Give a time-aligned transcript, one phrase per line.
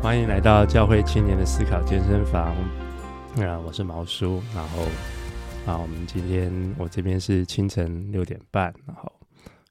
[0.00, 2.54] 欢迎来到教会青年的思考健身房。
[3.36, 4.40] 啊，我是毛叔。
[4.54, 4.82] 然后，
[5.66, 9.12] 啊，我们今天我这边是清晨六点半，然后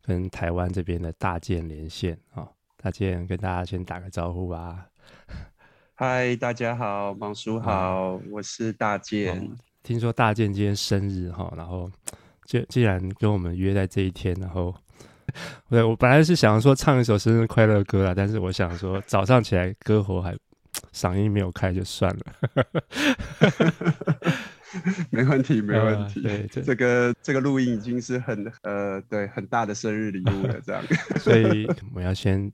[0.04, 2.46] 跟台湾这边的大健连线啊。
[2.76, 4.88] 大健跟大家先打个招呼吧。
[5.96, 9.56] 嗨，大家好，毛叔好，嗯、我是大健、哦。
[9.82, 11.90] 听说大健今天生日哈，然后
[12.46, 14.76] 就既然跟我们约在这一天，然后。
[15.70, 20.36] 对，我本来是想说唱一首生日快乐歌啦，但是我想说早上起来歌喉还
[20.94, 22.26] 嗓音没有开就算了。
[25.10, 26.22] 没问题，没问题。
[26.26, 30.84] 呃、对，这个这个录音已经是很呃对很大的生日礼物了，这样。
[31.20, 32.52] 所以我要先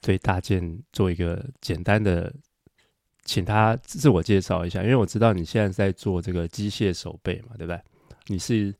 [0.00, 2.32] 对大健做一个简单的，
[3.24, 7.80] 请他自我介绍一下，因为我知道你现在在做这个机械手背嘛，对不对？
[8.26, 8.74] 你是。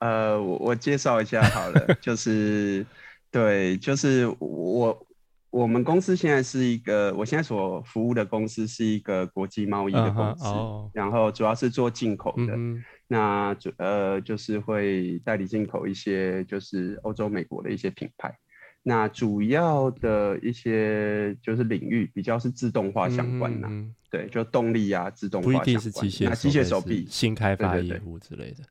[0.00, 2.86] 呃，我我介绍一下好了，就是
[3.30, 5.06] 对，就是我
[5.50, 10.90] 我们公司现在是一个，我现在所服务的公司是一个国际贸易的公司，uh -huh, oh.
[10.92, 18.32] 然后主要是做进口的，嗯、那主呃就是会代理进口一些就是欧洲、美国的一些品牌，
[18.82, 28.62] 那主要的一些就是领域比较是自动化相关的、嗯，对，就动力啊，自动化相关，不一定是机械，那机械手臂新开发业务之类的。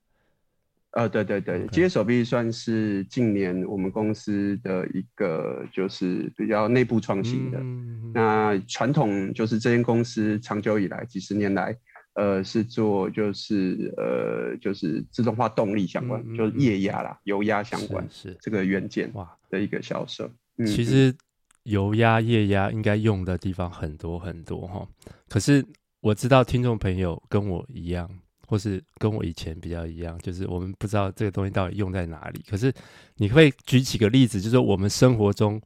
[0.98, 7.60] 呃，对对对，机械手臂算是近年我们公司的一个就是比较内部创新的。
[7.60, 11.78] 嗯、那传统就是这间公司长久以来几十年来，
[12.16, 20.28] 呃，是做就是呃就是自动化动力相关，嗯、就是液压啦、油压相关是，是这个元件哇的一个销售。
[20.66, 21.14] 其实
[21.62, 24.88] 油压、液压应该用的地方很多很多哈，
[25.30, 25.64] 可是
[26.00, 28.10] 我知道听众朋友跟我一样。
[28.48, 32.42] 或是跟我以前比较一样，就是我们不知道这个东西到底用在哪里。
[32.50, 32.74] 可是
[33.18, 35.62] 你会举几个例子，就是我们生活中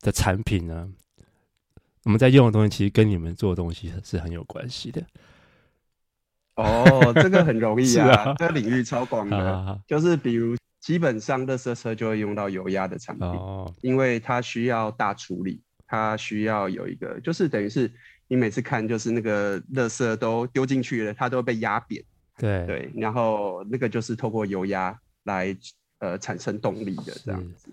[0.00, 0.88] 的产品呢，
[2.04, 5.02] 我们在用的东西其实跟你们做的东西是很有关系的。
[6.56, 17.92] 哦，这个很容易啊， 啊这个领域超广的就是比如基本上垃圾车就会用到油压的产品，哦，因为它需要大处理，它需要有一个，就是等于是
[18.26, 22.02] 你每次看，就是那个垃圾都丢进去了，它都会被压扁。
[22.42, 25.56] 对对，然后那个就是透过油压来
[26.00, 27.68] 呃产生动力的这样子。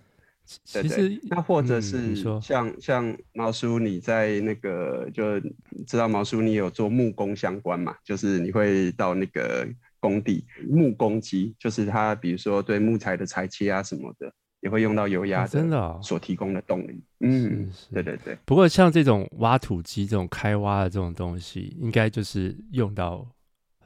[0.72, 5.40] 对对，其实那或者是像、嗯、像毛叔，你在那个就
[5.88, 7.96] 知道毛叔你有做木工相关嘛？
[8.04, 9.68] 就是你会到那个
[10.00, 14.32] 工地木工机，就是它比如说对木材的裁切啊什么的，
[14.62, 17.04] 也会用到油压、啊、真的所提供的动力。
[17.22, 18.38] 嗯，对对对。
[18.46, 23.28] 不过像这种挖土机这种开挖的这种东西，应该就是用到。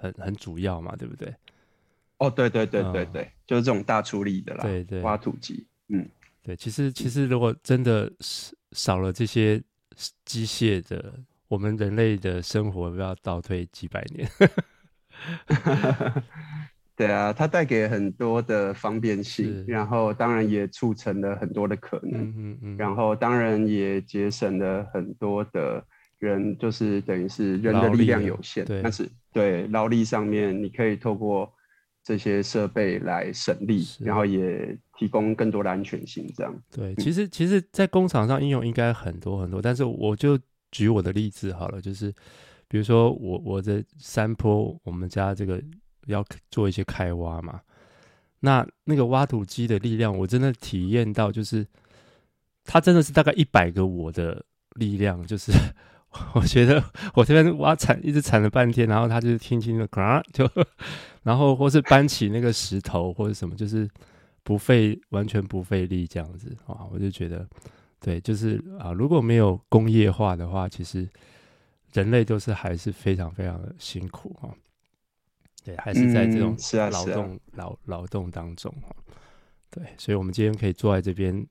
[0.03, 1.34] 很很主要嘛，对不对？
[2.18, 4.64] 哦，对对对对对，嗯、就是这种大出力的啦。
[4.64, 6.06] 对对，挖土机，嗯，
[6.44, 6.56] 对。
[6.56, 8.12] 其实其实，如果真的
[8.74, 9.62] 少了这些
[10.25, 11.14] 机械的，
[11.47, 14.30] 我们人类的生活不要倒退几百年。
[16.96, 25.85] 对啊，它带给很多的方便性，然后当然也促成了很多的可能，嗯嗯嗯，然后当然也节省了很多的。
[26.23, 31.51] 人就是等于是人的力量有限，但是对劳力上面，你可以透过
[32.03, 36.25] 这些设备来省力，然后也提供更多的安全性。
[36.35, 40.39] 这样对，其实其实，在工厂上应用应该很多很多，但是我就
[40.72, 42.13] 举我的例子好了，就是
[42.67, 45.61] 比如说我我的山坡，我们家这个
[46.07, 47.59] 要做一些开挖嘛，
[48.40, 51.67] 那那个挖土机的力量，我真的体验到，就是
[52.63, 54.45] 它真的是大概一百个我的
[54.75, 55.51] 力量，就是。
[56.35, 59.88] 我觉得我这边挖铲，一直铲了半天，然后他就是轻轻的，
[60.31, 60.50] 就，
[61.24, 63.90] 然后或是搬起那个石头或者什么，就是
[64.44, 67.47] 不费完全不费力这样子啊，我就觉得，
[68.00, 71.09] 对，就是啊，如果没有工业化的话，其实
[71.94, 74.53] 人类都是还是非常非常的辛苦哈，
[75.66, 76.55] 对，还是在这种
[76.91, 78.96] 劳动劳劳动当中哈，
[79.72, 81.46] 对，所以我们今天可以坐在这边。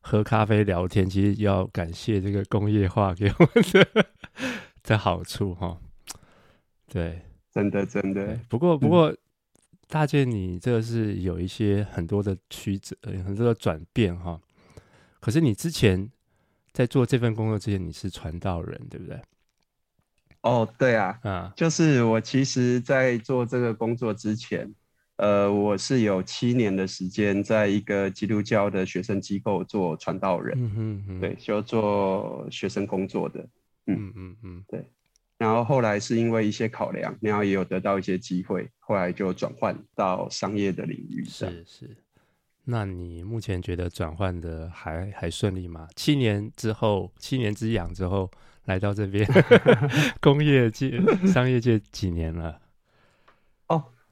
[0.00, 4.06] 喝咖啡聊天，其实要感谢这个工业化给我们的
[4.82, 5.78] 的好处哈。
[6.86, 7.20] 对，
[7.52, 8.38] 真的真的。
[8.48, 9.14] 不过不过，
[9.88, 14.40] 大健你这个是有一些很多的曲折，很多的转变哈。
[15.20, 16.10] 可是你之前
[16.72, 19.20] 在做这份工作之前，你是传道人，对不对？
[20.42, 24.72] 哦，对啊，啊，就是我其实，在做这个工作之前。
[25.18, 33.40] 呃，我是有七年的时间，在一个基督教的学生机构做传道人，嗯哼哼，对，就做学生工作的，
[33.86, 34.84] 嗯嗯嗯，对。
[35.36, 41.24] 然后后来是因为一些考量，然后也有得到一些机会，后来就转换到商业的领域。
[41.24, 41.96] 是是。
[42.64, 45.88] 那你目前觉得转换的还还顺利吗？
[45.96, 48.30] 七年之后，七年之痒之后
[48.66, 49.26] 来到这边，
[50.20, 52.60] 工业界、商业界几年了？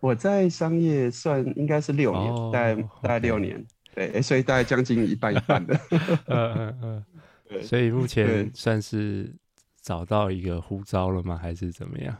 [0.00, 3.64] 哦，我在商业算应该是六年，哦、大概大概六年，
[3.94, 5.78] 对，欸、所以大概将近一半一半的。
[6.28, 7.04] 嗯嗯嗯，
[7.48, 9.34] 对，所以目前算是
[9.81, 11.37] 找到一个呼召了吗？
[11.37, 12.16] 还是怎么样？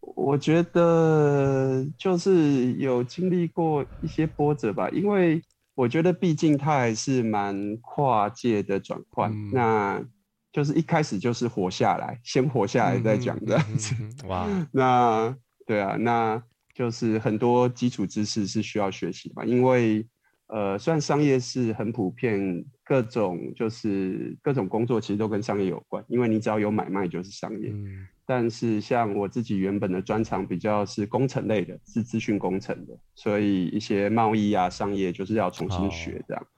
[0.00, 5.40] 我觉得就是有经历过一些波折吧，因为
[5.74, 10.04] 我觉得毕竟它还是蛮跨界的转换，嗯、那
[10.52, 13.94] 就是一开始就是活下来，先活下来再讲这样子。
[14.00, 15.36] 嗯嗯嗯、哇， 那
[15.70, 16.42] 对啊，那
[16.74, 20.04] 就是很多基础知识是需要学习吧，因为
[20.48, 27.70] 呃，虽然商业是很普遍，各种就是各种工作其实都跟商业有关，因为你只要有买卖就是商业。
[27.70, 36.42] 嗯但是像我自己原本的专长比较是工程类的，是资讯工程的，所以一些贸易啊、商业就是要重新学这样。
[36.42, 36.48] Oh.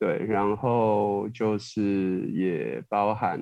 [0.00, 3.40] 对，然后就是也包含，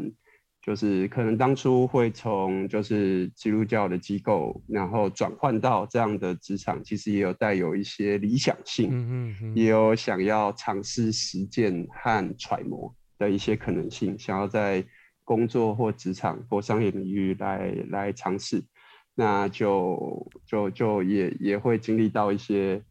[0.68, 9.54] 就是可能当初会从就是基督教的机构，然后转换到这样的职场，其实也有带有一些理想性，mm hmm.
[9.54, 14.84] 也有想要尝试实践和揣摩的一些可能性，想要在。
[15.24, 18.64] 工作或职场或商业领域来来尝试，
[19.14, 22.82] 那就就就也也会经历到一些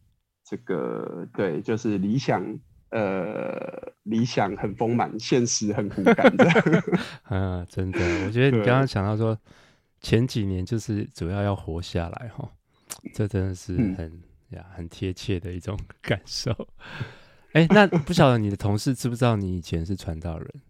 [0.44, 2.56] 这个对，就是理想
[2.90, 6.46] 呃理想很丰满，现实很骨感的。
[7.28, 9.38] 嗯， 真的，我觉得你刚刚想到说
[10.00, 12.50] 前几年就是主要要活下来哈，
[13.12, 16.50] 这真的是很、嗯、呀很贴切的一种 感受。
[17.52, 20.48] 哎、欸，那不晓得你的同事知不知道你以前是传道人？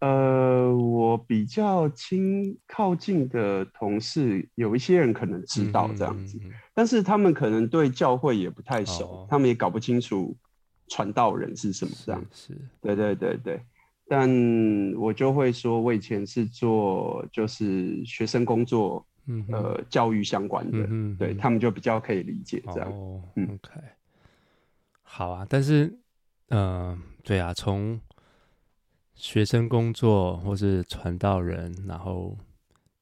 [0.00, 10.34] 呃，我比较亲靠近的同事，有一些人可能知道这样子，嗯嗯嗯、但是他们可能对教会也不太熟，哦、他们也搞不清楚
[10.90, 12.22] 传道人是什么这样。
[12.30, 13.62] 是，是对对对对。
[14.06, 14.28] 但
[14.96, 22.90] 我就会说，我以前是做就是学生工作，嗯，呃，教育相关的，嗯对他们就比较可以理解这样。
[22.92, 23.80] 哦、嗯，OK，
[25.02, 25.46] 好啊。
[25.48, 25.86] 但是，
[26.48, 28.00] 嗯、呃，对啊，从
[29.14, 32.36] 学生工作或是传道人，然后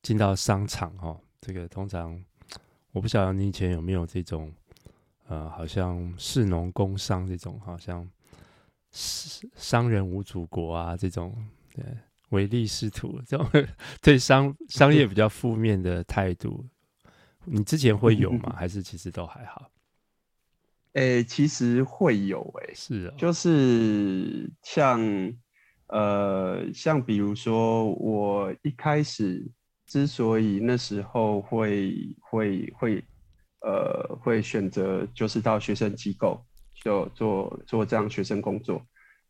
[0.02, 2.22] 进到商场哦，这个通常
[2.92, 4.52] 我不晓得你以前有没有这种，
[5.28, 8.08] 呃，好像士农工商这种，好像
[8.90, 11.34] 商人无祖国啊这种，
[11.74, 11.84] 对，
[12.30, 13.46] 唯利是图这种
[14.02, 16.64] 对商商业比较负面的态度，
[17.44, 18.54] 你之前会有吗？
[18.58, 19.70] 还是其实都还好？
[20.94, 25.32] 诶、欸，其实会有诶、欸，是啊，就是像。
[25.90, 29.50] 呃，像比如说，我一开始
[29.86, 33.02] 之所以那时候会会会
[33.60, 36.44] 呃会选择就是到学生机构
[36.82, 38.80] 就做做这样学生工作，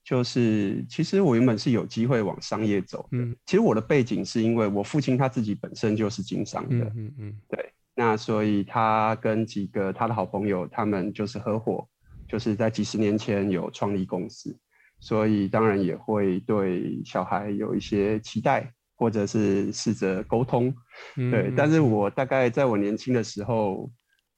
[0.04, 3.08] 就是其实我原本是有机会往商业走的。
[3.12, 6.84] 嗯，其实我的背景是因为我父亲他自己本身就是经商的。
[6.86, 11.88] 嗯嗯嗯，对，那所以他跟几个他的好朋友，他们就是合伙，
[12.28, 14.56] 就是在几十年前有创立公司。
[15.00, 20.74] 所以当然也会对小孩有一些期待，或者是试着沟通，
[21.16, 21.52] 嗯、对。
[21.56, 23.88] 但是我大概在我年轻的时候，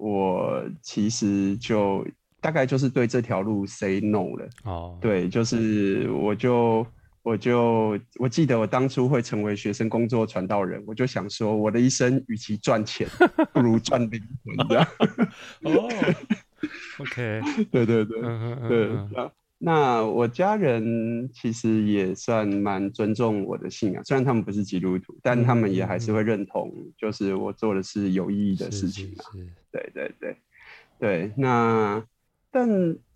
[0.00, 2.06] 我其实就
[2.40, 4.48] 大概就是对这条路 say no 了。
[4.64, 6.86] 哦，对，就是我就
[7.22, 13.06] 我就我记得我当初会成为学生工作传道人，我就想说，我的一生与其赚钱，
[13.52, 14.86] 不如赚灵魂这样。
[15.64, 15.88] 哦
[16.98, 19.30] ，OK，对对对，嗯嗯对。
[19.62, 29.24] 那我家人其实也算蛮尊重我的信仰，虽然他们不是基督徒，但他们也还是会认同，就是我做的是有意义的事情嘛。
[29.70, 30.36] 对对对
[30.98, 31.32] 对。
[31.36, 32.02] 那
[32.50, 32.66] 但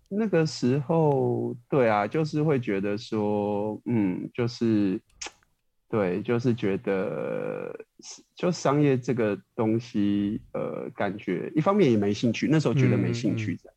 [0.07, 5.01] 那个时候，对啊，就是会觉得说，嗯，就是
[5.89, 7.75] 对，就是觉得
[8.35, 13.73] 就商业这个东西，呃，感觉一方面也没兴趣，那时候觉得没兴趣的。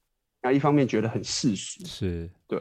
[0.49, 2.59] 那一方面觉得很世俗，是对，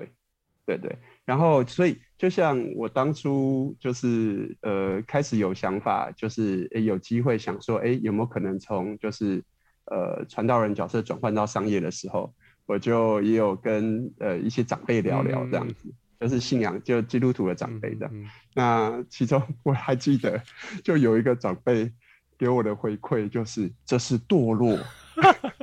[0.66, 0.94] 对对。
[1.24, 9.42] 然后，所以就像我当初就是呃开始有想法，就是诶有机会想说，诶有没有可能从就是
[9.86, 12.34] 呃传道人角色转换到商业的时候，
[12.66, 18.14] 我就也有跟呃一些长辈聊聊这样子，嗯、就是信仰就基督徒的长辈这样。
[18.14, 20.44] 嗯嗯、那其中我还记得，
[20.84, 21.90] 就有一个长辈
[22.38, 24.78] 给我的回馈就是这是堕落。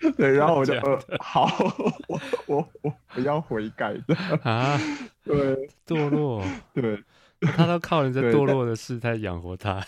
[0.16, 1.46] 对，然后我就呃，好，
[2.08, 4.78] 我我我不要悔改的啊，
[5.24, 7.02] 对，堕落，对，
[7.40, 9.84] 他都靠人家堕落的事在养活他，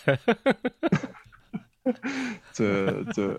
[2.53, 3.37] 这 这，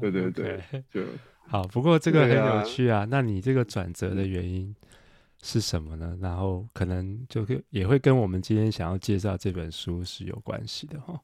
[0.00, 1.02] 对对对，就
[1.48, 3.00] 好，不过这个很有趣啊。
[3.00, 4.74] 啊那你这个转折的原因
[5.42, 6.16] 是什么呢？
[6.20, 11.20] 然后可能就也会跟我们今天想要介绍这本书是有关系的哈。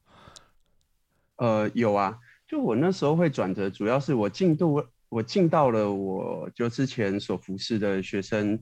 [1.37, 8.59] 呃，有啊，就我那时候会转折，主要是我进度我进到了我就之前所服侍的学生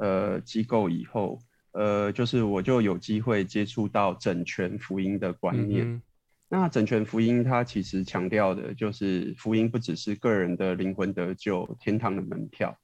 [0.00, 1.38] 呃机构以后，
[1.70, 5.88] 呃，就是我就有机会接触到整全福音的观念。
[5.88, 6.02] 嗯
[6.50, 12.74] 那整全福音，它其实强调的就是福音不只是个人的灵魂得救、天堂的门票。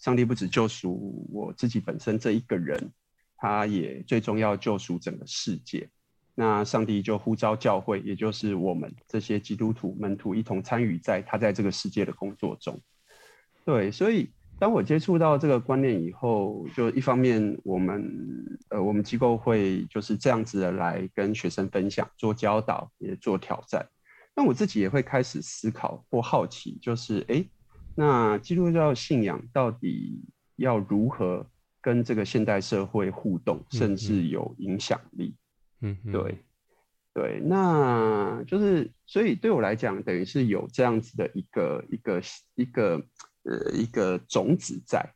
[0.00, 2.90] 上帝不只救赎我自己本身这一个人，
[3.36, 5.88] 他也最终要救赎整个世界。
[6.34, 12.80] 那上帝就呼召教会，也就是我们这些基督徒门徒一同参与在他在这个世界的工作中。
[13.64, 14.30] 对，所以。
[14.56, 23.84] 当我接触到这个观念以后，就一方面我们呃我们机构会就是这样子的来跟学生分享、做教导、也做挑战。
[24.34, 27.44] 那我自己也会开始思考或好奇，就是哎，
[27.96, 30.22] 那基督教信仰到底
[30.54, 31.44] 要如何
[31.82, 35.34] 跟这个现代社会互动，甚至有影响力？
[35.34, 35.43] 嗯，
[36.12, 36.38] 对
[37.12, 42.22] 对，那就是所以对我来讲，等于是有这样子的一个一个
[42.54, 43.04] 一个。
[43.46, 45.06] 呃，一个种子在，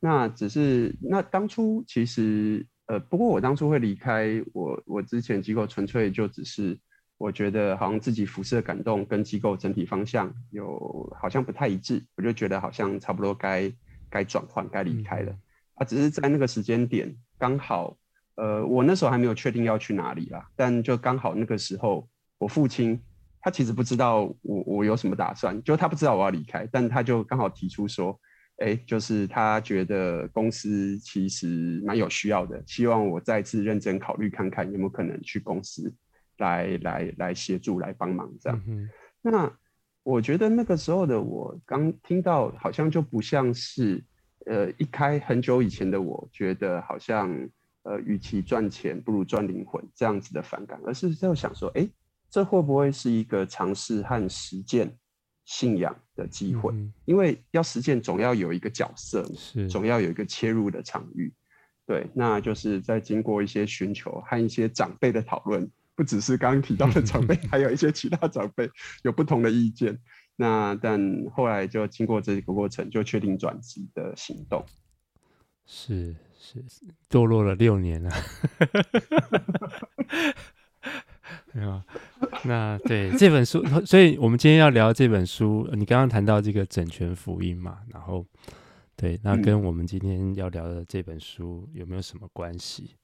[0.00, 6.78] 那只是那当初其实呃，不过我当初会离开我我之前机构，纯粹就只是
[7.16, 13.72] 我觉得好像自己辐射感动跟机构整体方向有好像不太一致，我就觉得好像差不多该
[14.10, 15.34] 该转换该离开了
[15.76, 17.96] 啊，只是在那个时间点刚好
[18.40, 22.98] 呃，我那时候还没有确定要去哪里啦，但就刚好那个时候我父亲。
[23.42, 28.14] 他其实不知道我我有什么打算，就他不知道我要离开，但他就刚好提出说，
[28.58, 35.90] 哎，就是他觉得公司其实蛮有需要的，希望我再次认真考虑看看有没有可能去公司
[36.36, 38.62] 来来来协助来帮忙这样。
[38.68, 38.86] 嗯、
[39.22, 39.50] 那
[40.02, 44.04] 我觉得那个时候的我刚听到，好像就不像是
[44.44, 47.34] 呃一开很久以前的我觉得好像
[47.82, 51.88] 呃与其赚钱不如赚灵魂这样子的反感，而是就想说，哎。
[52.32, 54.96] 这会不会是一个尝试和实践
[55.44, 56.72] 信仰的机会？
[56.72, 61.34] 嗯、因为要实践，总要有一个角色，是总要有一个切入的场域。
[61.84, 68.70] 对，那就是在经过一些寻求和一些长辈的讨论，不只是刚刚提到的 长辈，还有一些其他长辈
[69.02, 69.98] 有不同的意见。
[70.36, 71.00] 那但
[71.34, 74.64] 后来就经过这个过程，就确定转职的行动。
[75.66, 76.64] 是是，
[77.10, 78.10] 堕落了六年了。
[81.52, 81.82] 没有，
[82.44, 85.68] 那对这本书，所以我们今天要聊这本书。
[85.72, 88.24] 你刚刚谈到这个整全福音嘛，然后
[88.96, 92.96] 对，那跟我们今天要聊的这本书有没有什么关系？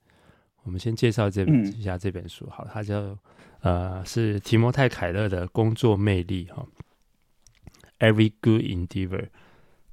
[0.62, 3.16] 我们先介绍这本一下这本书，好，它叫
[3.60, 6.66] 呃是提摩太凯勒的工作魅力哈
[7.98, 9.28] ，Every Good Endeavor，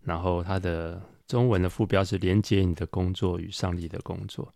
[0.01, 4.53] 然后它的中文的副标是连接你的工作与上帝的工作。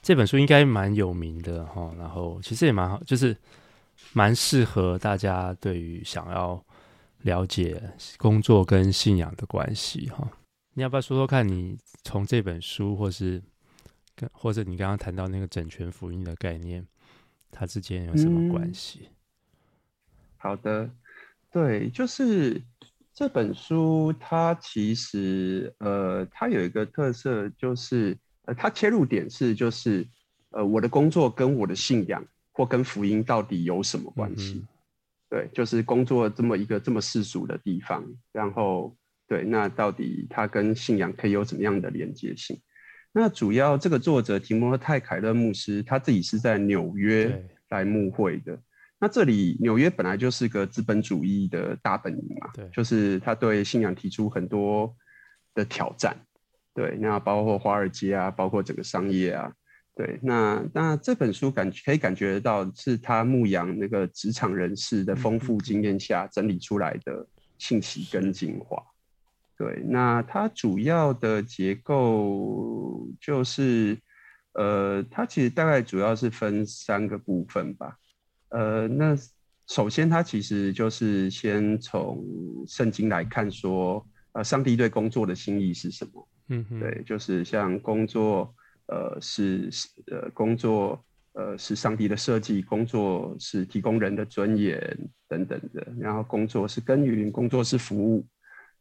[0.00, 3.36] 这本书应该蛮有名的哈，然后其实也蛮好，就是
[4.12, 6.64] 蛮适合大家对于想要
[7.22, 7.82] 了解
[8.16, 10.30] 工作跟信仰的关系哈。
[10.74, 13.42] 你要不要说说看你从这本书，或是
[14.14, 16.86] 跟或者你刚刚谈到那个整全福音的概念，
[17.50, 19.08] 它之间有什么关系？
[19.08, 19.14] 嗯，
[20.36, 20.88] 好的，
[21.50, 22.62] 对，就是
[23.18, 28.16] 这本书它其实呃，它有一个特色就是。
[28.44, 30.06] 呃，它切入点是就是，
[30.52, 34.54] 呃，我的工作跟我的信仰或跟福音到底有什么关系？
[34.54, 34.68] 嗯、
[35.28, 38.96] 对，就是工作这么一个这么世俗的地方，然后
[39.26, 42.58] 对，那到底它跟信仰可以有怎么样的连接性？
[43.12, 48.58] 那主要这个作者提摩太凯勒牧师他自己是在纽约来牧会的。
[49.00, 54.92] 那这里纽约本来就是个资本主义的大本营嘛，对，就是他对信仰提出很多
[55.54, 56.16] 的挑战。
[56.74, 59.52] 对，那包括华尔街啊，包括整个商业啊，
[59.94, 67.26] 对，那那这本书感可以感觉得到是他牧羊那个职场人士的丰富经验下整理出来的
[67.58, 68.80] 信息跟精华。
[69.56, 73.98] 对，那它主要的结构就是，
[74.52, 77.96] 呃，它其实大概主要是分三个部分吧。
[78.50, 79.16] 呃，那
[79.66, 82.24] 首先他其实就是先从
[82.66, 86.28] 圣经来看说，呃，上帝对工作的心意是什么？
[86.48, 88.54] 嗯，对，就是像工作，
[88.86, 89.68] 呃，是
[90.10, 94.80] 呃，工作，呃，是上帝的设计，工作是提供人的尊严
[95.28, 98.26] 等等的，然后工作是耕耘，工作是服务，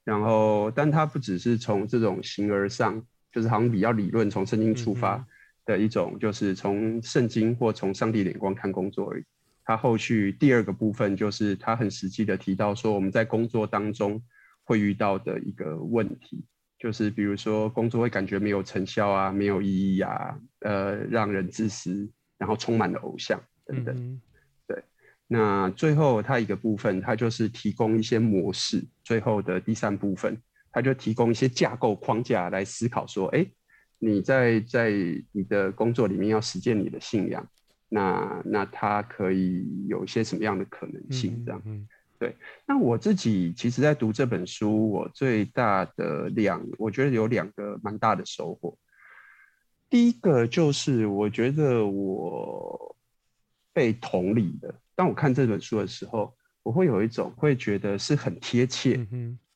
[0.06, 5.26] 然后，但它不只是从这种形而上，就是好像比较理论，从圣经出发
[5.66, 9.24] 的一种，就是从圣经或从上帝的眼光看工作而已。
[9.68, 14.20] 它后续第二个部分就是他很实际的提到说，我们在工作当中。
[14.70, 16.44] 会遇到的一个问题，
[16.78, 23.96] 就是比如说工作会感觉没有成效啊，没有意义啊，呃，让人自私，然后充满了偶像等等。
[23.96, 24.22] 嗯、
[24.68, 24.84] 对，
[25.26, 28.86] 那最后他一个部分，他就是提供一些模式。
[29.06, 30.38] 最后的第三部分，
[30.70, 33.48] 他就提供一些架构框架来思考说，哎，
[34.00, 34.92] 你在在
[35.32, 37.50] 你的工作里面要实践你的信仰。
[37.90, 41.42] 那那它可以有一些什么样的可能性？
[41.46, 41.88] 这样，嗯，
[42.20, 42.36] 对。
[42.66, 48.78] 那我自己其实，在读这本书，我最大的两，我觉得有两个蛮大的收获。
[49.90, 52.94] 第一个就是，我觉得我
[53.72, 54.76] 被同理的。
[54.94, 59.00] 当我看这本书的时候，我会有一种会觉得是很贴切，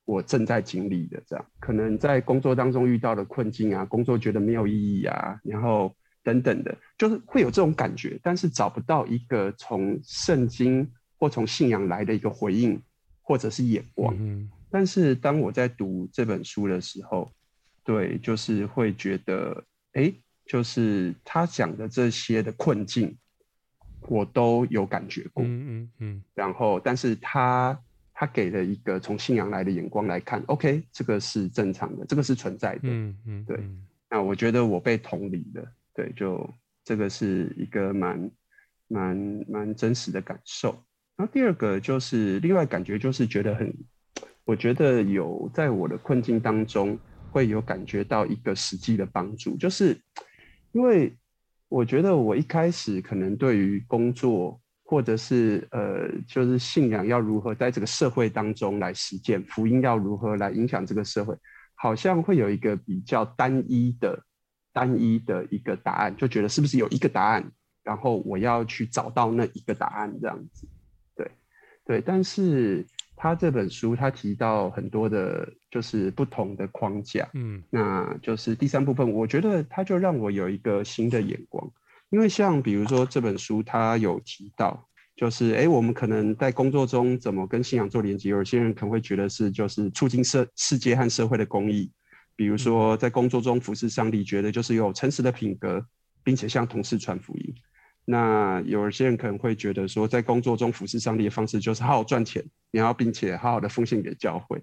[0.05, 1.45] 我正在经历的这样。
[1.59, 5.93] 可能在工作当中遇到的困境啊，工作觉得没有意义啊，然后。
[6.23, 12.81] 等等的，就是会有这种感觉，但是找不到一个从圣经或从信仰来的一个回应，
[13.21, 14.15] 或者是眼光。
[14.19, 14.49] 嗯。
[14.69, 17.29] 但是当我在读这本书的时候，
[17.83, 19.63] 对，就是会觉得，
[19.93, 20.13] 哎，
[20.45, 23.17] 就是他讲的这些的困境，
[24.07, 25.43] 我都有感觉过。
[25.43, 26.23] 嗯嗯嗯。
[26.33, 27.77] 然后，但是他
[28.13, 32.81] 他给了一个从信仰来的眼光来看，OK，这个是正常的，这个是存在的。
[32.83, 33.45] 嗯嗯。
[33.45, 33.59] 对。
[34.09, 35.65] 那我觉得我被同理了。
[35.93, 36.49] 对，就
[36.83, 38.31] 这个是一个蛮
[38.87, 40.71] 蛮蛮真实的感受。
[41.17, 43.73] 然后第二个就是另外感觉就是觉得很，
[44.45, 46.97] 我觉得有在我的困境当中
[47.29, 49.95] 会有感觉到一个实际的帮助，就是
[50.71, 51.15] 因为
[51.67, 61.35] 我觉得我一开始可能对于工作或者是呃就是信仰要如何在这个社会当中来实践，福音要如何来影响这个社会，
[61.75, 64.23] 好像会有一个比较单一的。
[64.73, 67.51] 单一的一个答案，就觉得是不是有一个答案，
[67.83, 70.67] 然后我要去找到那一个答案这样子，
[71.15, 71.31] 对，
[71.85, 72.01] 对。
[72.01, 72.85] 但是
[73.15, 81.71] 他这本书他提到很多的，就是不同的框架，嗯，那就是第三部分，我觉得他就让我有一个新的眼光，
[82.09, 91.91] 因为像比如说这本书他有提到，就是哎，我们可能在工作中怎么跟信仰做连接，有些人可能会觉得是就是促进社世界和社会的公益。
[92.35, 95.85] 比如说，在工作中服侍上帝，觉得就是有诚实的品格，
[96.23, 97.53] 并且向同事传福音。
[98.05, 104.61] 那有些人可能会觉得说，在工作中服侍上帝的方式就是好好赚钱，然后并且好好的奉献给教会。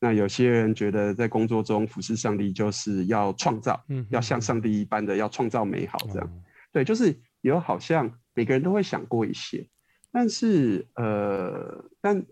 [0.00, 6.42] 那有些人觉得在工作中服侍上帝就是要创造，要像上帝一般的要创造美好这样。
[6.72, 9.68] 对，就是有好像每个人都会想过一些，
[10.10, 12.24] 但是呃，但。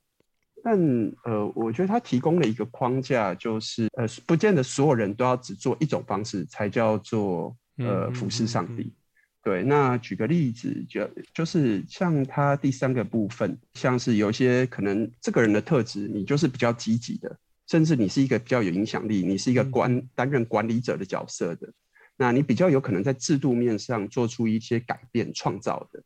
[0.64, 0.78] 但
[1.24, 8.82] 呃，我觉得他提供了一个框架，就是呃，不见得所有人都要只做一种方式才叫做呃服侍上帝。
[8.82, 8.96] 嗯嗯嗯、
[9.42, 21.72] 对，那举个例子，就就是像他第三个部分，像是有一些可能这个人的特质，你就是比较积极的，甚至你是一个比较有影响力，你是一个管担任管理者的角色的，
[22.16, 26.00] 那你比较有可能在制度面上做出一些改变创造的。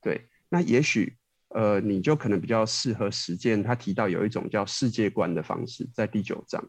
[0.00, 1.16] 对，那也许。
[1.56, 3.62] 呃，你就可能比较适合实践。
[3.62, 6.62] 他提到有一种叫世界观的方式，在第九章，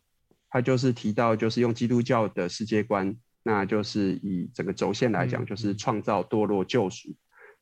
[0.49, 7.13] 他就是提到，就是用基督教的世界观，那就是以整个轴线来讲，就是创造、堕落、救赎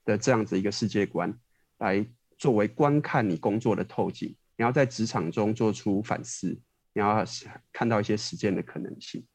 [0.05, 1.35] 的这样子一个世界观，
[1.79, 2.05] 来
[2.37, 4.35] 作为观看你工作的透镜。
[4.55, 6.49] 你要在职场中做出反思，
[6.93, 7.25] 你要
[7.73, 9.25] 看到一些实践的可能性。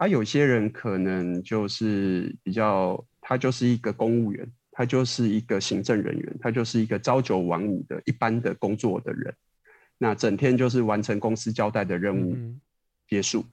[0.00, 4.52] 而有些人可能就是比较，他就是一个公务员。
[4.78, 9.34] 他就是一个行政人员，他就是一个朝九晚五的一般的工作的人，
[9.98, 12.36] 那整天就是完成公司交代的任务
[13.08, 13.40] 结束。
[13.40, 13.50] 嗯、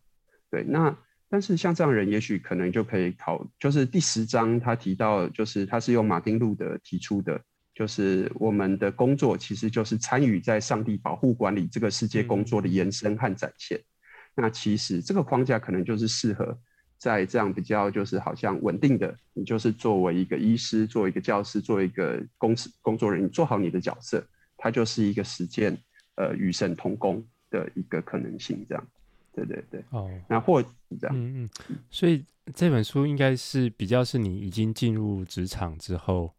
[0.52, 0.96] 对，那
[1.28, 7.42] 但是像这样的人，也许可能就可以考，就是第十章他提到，就是他是用马丁路德提出的，
[7.74, 13.80] 就是我们的工作其实就是参与在上帝保护管理这个世界工作的延伸和展现。
[13.80, 16.56] 嗯、那其实这个框架可能就是适合。
[16.97, 24.25] 在这样比较就是好像稳定的，你就是作为一个医师，作为一个教师，作为一个公司工作人员，你做好你的角色，
[24.58, 25.77] 它就是一个实践
[26.15, 28.88] 呃与神同工的一个可能性，这样，
[29.34, 31.49] 对对对，哦，那或这样，嗯嗯，
[31.89, 36.34] 所以这本书应该是比较是你已经进入职场之后，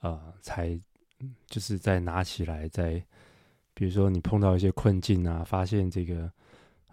[0.00, 0.78] 呃，才
[1.46, 3.02] 就是再拿起来，再
[3.72, 6.30] 比如说你碰到一些困境啊，发现这个。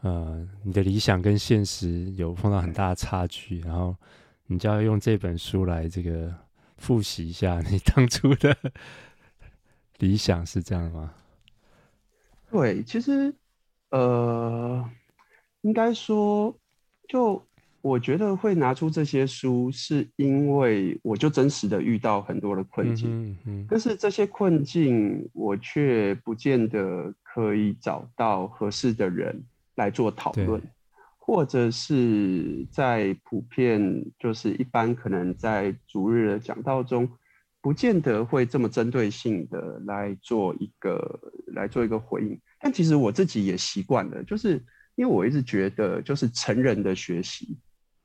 [0.02, 3.96] 呃，你的理想跟现实有碰到很大的差距，然后
[4.48, 6.34] 你就要用这本书来这个
[6.78, 8.56] 复习一下你当初的
[10.00, 11.14] 理想，是这样吗？
[12.50, 13.34] 对，其实
[13.92, 14.84] 呃，
[15.62, 16.58] 应该说，
[17.08, 17.42] 就
[17.82, 29.44] 我觉得会拿出这些书，是因为我就真实的遇到很多的困境，嗯哼但是这些困境我却不见得可以找到合适的人
[29.76, 30.62] 来做讨论，
[31.18, 37.10] 或者是在普遍就是一般可能在逐日的讲道中，
[37.62, 41.20] 不见得会这么针对性的来做一个
[41.54, 42.40] 来做一个回应。
[42.60, 44.64] 但其实我自己也习惯了，就是
[44.96, 47.58] 因为我一直觉得，就是成人的学习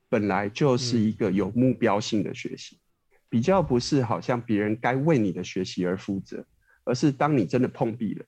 [0.09, 2.79] 本来就是一个有目标性的学习，
[3.29, 6.47] 比较不是好像别人该为你的学习而负责，
[6.85, 8.25] 而是当你真的碰壁了。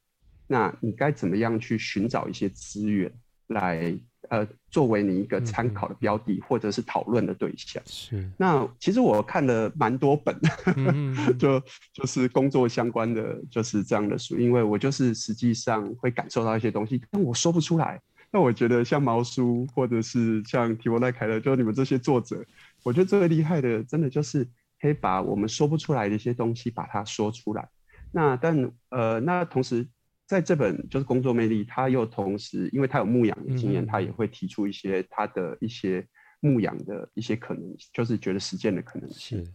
[0.47, 3.13] 那你该怎么样去寻找一些资源
[3.49, 3.95] 来
[4.29, 7.83] 呃作为你一个参考的标的或者是讨论的对象？
[7.87, 8.31] 是。
[8.37, 10.39] 那其实我看了蛮多本，
[10.77, 11.61] 嗯、 就
[11.93, 18.01] 就是工作相关的就是这样的书，因为我就是实际上会感受到一些东西，但我说不出来。
[18.31, 22.45] 那我觉得像毛叔或者是像提摩太凯勒，就是你们这些作者，
[22.83, 24.47] 我觉得最厉害的，真的就是
[24.81, 27.67] 可以把我们说不出来的一些东西把它说出来。
[28.13, 29.89] 那但呃，那同时。
[30.29, 36.07] 在这本就是工作魅力，他又同时，因为他有牧羊的经验，他也会提出一些他的一些
[36.41, 39.43] 牧羊的一些可能，就是觉得实践的可能性。
[39.43, 39.51] 是。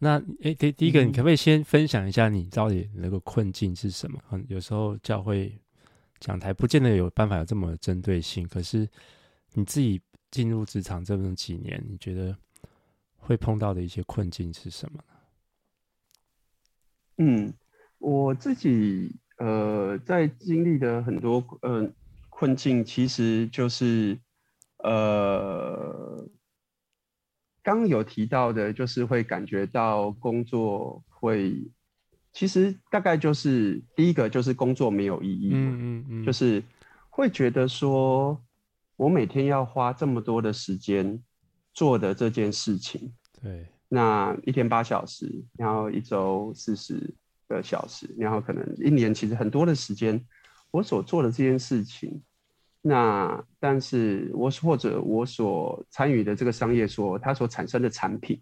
[0.00, 4.20] 那诶，第第一个，你可不可以先分享一下你到底那个困境是什么？
[4.32, 5.56] 嗯，有时候教会
[6.18, 8.88] 讲台不见得有办法有这么针对性，可是
[9.52, 12.36] 你自己进入职场这么几年，你觉得
[13.16, 15.14] 会碰到的一些困境是什么呢？
[17.18, 17.54] 嗯。
[18.00, 21.86] 我自己呃，在经历的很多呃
[22.30, 24.18] 困境，其实就是
[24.78, 26.26] 呃，
[27.62, 31.70] 刚有提到的，就是会感觉到工作会，
[32.32, 36.62] 其实大概就是第一个就是工作没有意义，嗯嗯嗯，就是
[37.10, 38.42] 会觉得说，
[38.96, 41.22] 我每天要花这么多的时间
[41.74, 47.14] 做的这件事情，对，那一天八小时，然后一周四十。
[47.54, 50.24] 个小时，然后可能一年其实很多的时间，
[50.70, 52.22] 我所做的这件事情，
[52.80, 58.40] 那但是我或者我所参与的这个商业所它所产生的产品，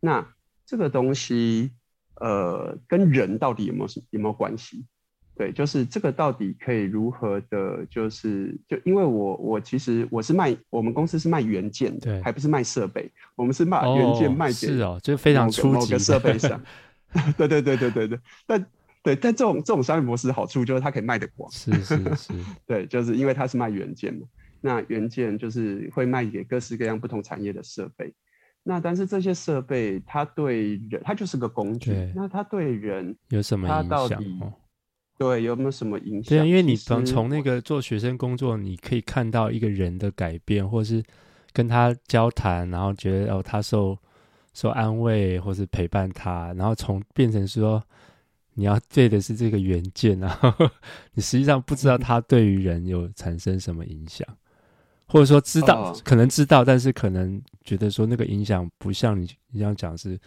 [0.00, 0.26] 那
[0.64, 1.72] 这个东西
[2.20, 4.86] 呃跟人到底有没有有没有关系？
[5.34, 16.60] 对，就是这个到底可以如何的，就是就因为我我其实我是卖我们公司是卖元件的，对，还不是卖设备，我们是把元件卖给是哦，就非常初级某个设备上。
[17.38, 18.66] 对对对对对对，但
[19.02, 22.32] 对但这种这种商业模式好处就是它可以卖得广，是是是，
[22.66, 24.26] 对，就是因为它是卖元件嘛，
[24.60, 28.12] 那元件就是会卖给各式各样不同产业的设备，
[28.62, 34.22] 那但是这些设备它对人，它就是个工具，那它对人有什么影响？
[35.16, 36.28] 对有没有什么影响？
[36.28, 41.02] 对啊，因为你从从那个做学生工作，你可以看到一个人的改变，或是
[41.52, 43.98] 跟他交谈，然后觉得哦，他受。
[44.58, 47.80] 说安慰或是陪伴他，然后从变成说
[48.54, 50.52] 你要对的是这个原件，然 后
[51.12, 54.26] 你实际上不知道他对于人有产生什么影响，
[55.06, 60.18] 或者说知道可能知道，但是可能觉得说那个影响不像你你这样讲是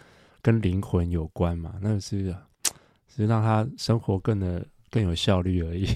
[0.41, 1.75] 跟灵魂有关嘛？
[1.81, 2.33] 那个是
[3.13, 5.89] 是让他生活更的更有效率而已。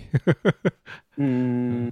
[1.16, 1.90] 嗯，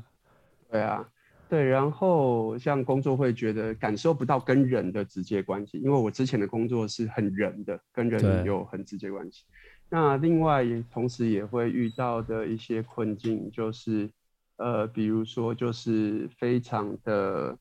[0.69, 1.07] 对啊。
[1.53, 9.43] 对，然后像工作会觉得感受不到跟人的直接关系，因为我之前的工作是很人的，跟人有很直接关系。
[9.87, 14.09] 那另外同时也会遇到的一些困境，就是
[14.57, 17.55] 呃，比如说就是非常的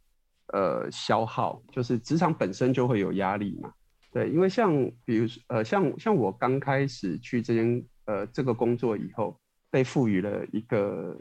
[0.54, 3.70] 呃消耗，就是职场本身就会有压力嘛。
[4.10, 4.72] 对，因为像
[5.04, 9.38] 比如说呃像像我刚开始去这间呃这个工作以后，
[9.70, 11.14] 被赋予了一个。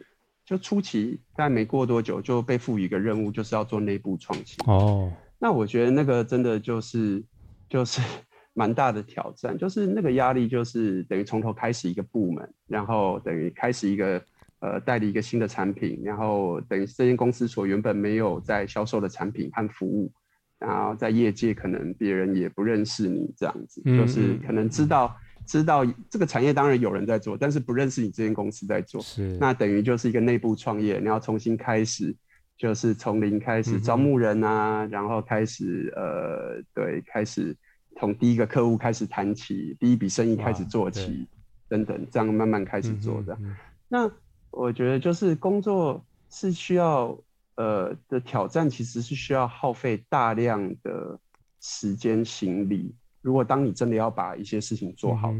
[0.51, 4.57] 就初期，大概没过多久就被赋予一个任务，就是要做内部创新。
[4.67, 5.09] 哦，
[5.39, 7.23] 那我觉得那个真的就是
[7.69, 8.01] 就是
[8.53, 14.21] 蛮大的挑战，就是那个压力就是等于从头开始一个部门，然后等于开始一个
[14.59, 20.11] 呃代理一个新的产品，然后等于这间公司所原本没有在销售的产品和服务，
[20.59, 25.15] 然后在业界可能别人也不认识你这样子，嗯、就是可能知道。
[25.51, 32.15] 知道这个产业当然有人在做，但是不认识你这间公司在做，是那等于就是一个内部创业，你要重新开始，
[32.57, 37.53] 就是从零开始招募人啊，嗯、然后开始呃，对，开始
[37.97, 41.27] 从第一个客户开始谈起，第一笔生意开始做起，
[41.67, 43.33] 等等，这样慢慢开始做的。
[43.41, 43.55] 嗯嗯、
[43.89, 44.11] 那
[44.51, 47.19] 我觉得就是工作是需要
[47.55, 51.19] 呃的挑战，其实是需要耗费大量的
[51.59, 52.95] 时间心力。
[53.21, 55.37] 如果当你真的要把一些事情做好的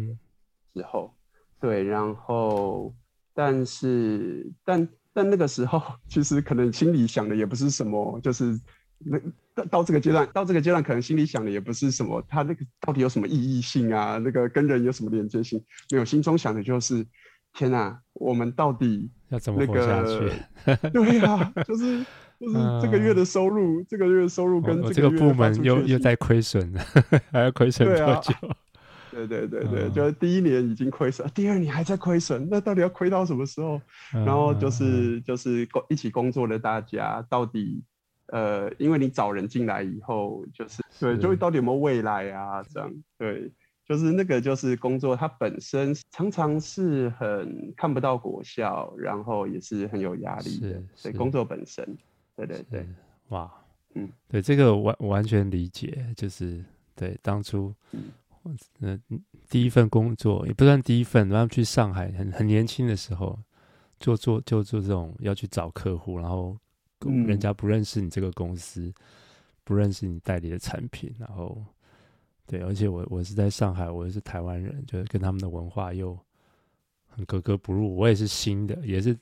[0.76, 1.18] 时候，嗯、
[1.60, 2.94] 对，然后，
[3.34, 8.60] 但是，但但那个时候， 其实可能心里想的也不是什么，就是
[9.00, 9.20] 那
[9.54, 14.18] 到到这个阶段，到这个阶段，可能心里想的也不是什么，他那个到底有什么意义性啊？
[14.20, 15.62] 那个跟人有什么连接性？
[15.92, 17.06] 没有，心中想的就是
[17.54, 20.32] 天哪，我们到底要怎么活下去？
[20.66, 22.06] 那个、对呀、啊，就是
[22.42, 26.74] 就是这个月的收入，嗯、这个月的收入跟这个，部门又又在亏损，
[27.32, 28.34] 还要亏损多久？
[29.12, 33.80] 对对对对，嗯、就是第一年已经亏损，第二年还在亏损，那到底要亏到什么时候？
[34.16, 37.84] 嗯、然后就是就是工一起工作的大家，到底
[38.28, 42.64] 呃，因为你找人进来以后，就是对，就会到底有没有未来啊？
[42.64, 43.52] 这样对。
[43.84, 50.82] 就是那个，就是工作，它本身常常是很看不到果效，然后也是很有压力的。
[51.04, 51.86] 对，工作本身，
[52.46, 52.88] 对对对，
[53.30, 53.52] 哇，
[53.96, 56.64] 嗯，对，这个完完全理解，就是
[56.96, 57.74] 对当初，
[58.80, 59.02] 嗯，
[59.50, 63.38] 第一份工作也不算第一份，然后去上海很很年轻的时候，
[64.00, 66.58] 做做就做这种要去找客户，然后
[67.00, 68.94] 人家不认识你这个公司，嗯、
[69.64, 71.64] 不认识你代理的产品，然后。
[72.48, 76.20] 对，而且我我是在上海，我也是台湾人，就是跟他们的文化又
[77.08, 77.96] 很格格不入。
[77.96, 79.18] 我也是新的，也是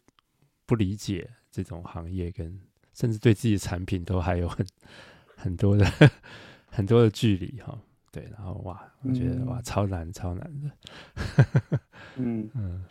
[0.66, 2.60] 不理解这种行业，跟
[3.00, 4.66] 甚至对自己的产品都还有很
[5.36, 5.86] 很多的
[6.70, 7.78] 很多的距离哈。
[8.12, 11.80] 对，然后哇，我觉得、 嗯、哇，超难超难的。
[12.16, 12.84] 嗯嗯，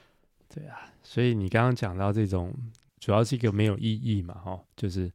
[0.48, 2.54] 对啊，所以你刚刚讲到这种，
[3.00, 5.12] 主要是一个没有意义嘛，哈，就是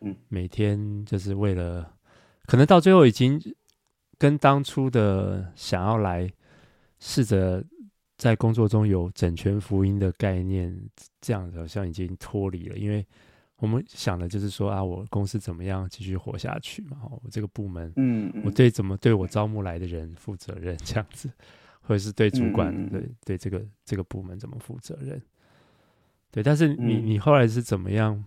[0.00, 1.94] 嗯，每天就是为了，
[2.46, 3.40] 可能到最后已经。
[4.18, 6.32] 跟当初的想要来
[7.00, 7.64] 试着
[8.16, 10.72] 在工作中有整全福音的概念，
[11.20, 12.76] 这样子好像已经脱离了。
[12.76, 13.04] 因为
[13.62, 16.98] 我们想的就是说啊，我公司怎么样继续活下去嘛？
[17.08, 21.30] 我这个部门，嗯，我对怎么对我招募来的人负责任，这样子，
[21.80, 25.22] 或者是对主管，对对这个这个部门怎么负责任？
[26.32, 28.24] 对，但是你你后来是怎么样？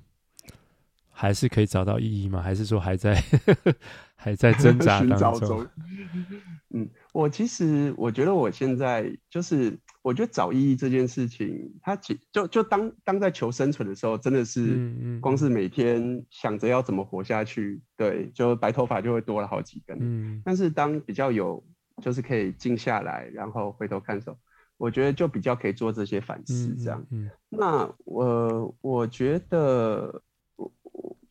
[1.17, 2.41] 还是可以找到意义吗？
[2.41, 3.21] 还是说还在
[4.15, 5.67] 还在挣扎 当中？
[6.71, 19.98] 嗯，我其实我觉得我现在就是，我觉得找意义这件事情，它其就就当当在求生存的时候，真的是光是每天想着要怎么活下去，对，就白头发就会多了好几根。
[20.00, 21.65] 嗯，但是当比较有
[22.04, 24.38] 就是可以静下来，然后回头看的时候，
[24.78, 27.04] 我觉得就比较可以做这些反思，这样。
[27.10, 30.22] 嗯，嗯，那我我觉得。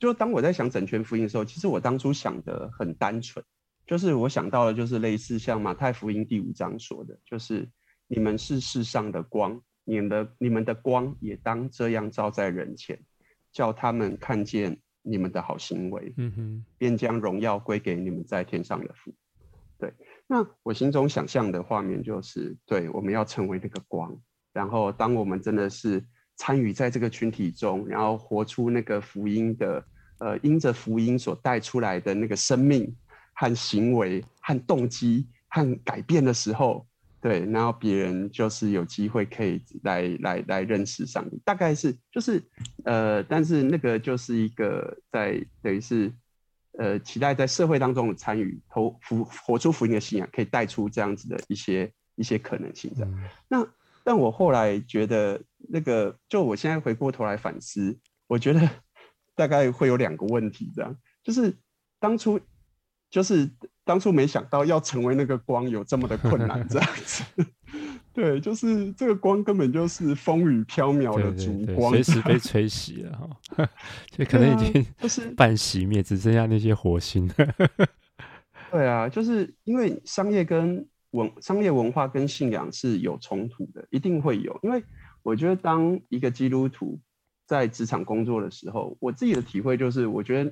[0.00, 3.42] 就当我在想整全福音的时候，其实我当初想的很单纯，
[3.86, 7.66] 就是我想到的，就是类似像马太福音第五章说的，就是
[8.14, 12.96] 你们是世上的光，你们的你们的光也当这样照在人前，
[13.50, 19.12] 叫他们看见你们的好行为，嗯哼，便将荣耀归给你们在天上的父。
[19.78, 19.92] 对，
[20.28, 24.16] 那我心中想象的画面就是，对，我们要成为那个光，
[24.52, 26.04] 然后当我们真的是
[26.36, 29.84] 参与在这个群体中，然后活出那个福音的。
[30.18, 32.96] 呃，因着福音所带出来的那个生命
[33.34, 36.86] 和行为和动机和改变的时候，
[37.24, 42.42] 对，然后别人就是有机会可以来来来认识上帝，大概是就是
[42.84, 46.12] 呃，但是那个就是一个在等于是
[46.78, 53.10] 呃，期待在社会当中的参与，投福活出福音的信仰，可以带出这样子的一些一些可能性这样。
[53.10, 53.66] 嗯、那
[54.04, 58.60] 但我后来觉得那个，就我现在回过头来反思，我觉得。
[59.36, 61.52] 大概会有两个问题，这样就是
[61.98, 62.38] 当初
[63.14, 63.48] 就是
[63.84, 67.22] 当初没想到要成为那个光有这么的困难，这样子。
[68.12, 73.16] 对，就是这个光根本就是风雨飘渺的烛光，随时被吹熄了
[73.56, 73.70] 哈，
[74.10, 77.30] 就可能已经就是半熄灭，只剩下那些火星。
[78.72, 84.58] 对啊，就是因为商业跟文商业文化跟信仰是有冲突的，一定会有。
[84.64, 84.82] 因为
[85.22, 87.00] 我觉得当一个基督徒。
[87.46, 90.50] 在职场工作的时候，我自己的体会就是，我觉得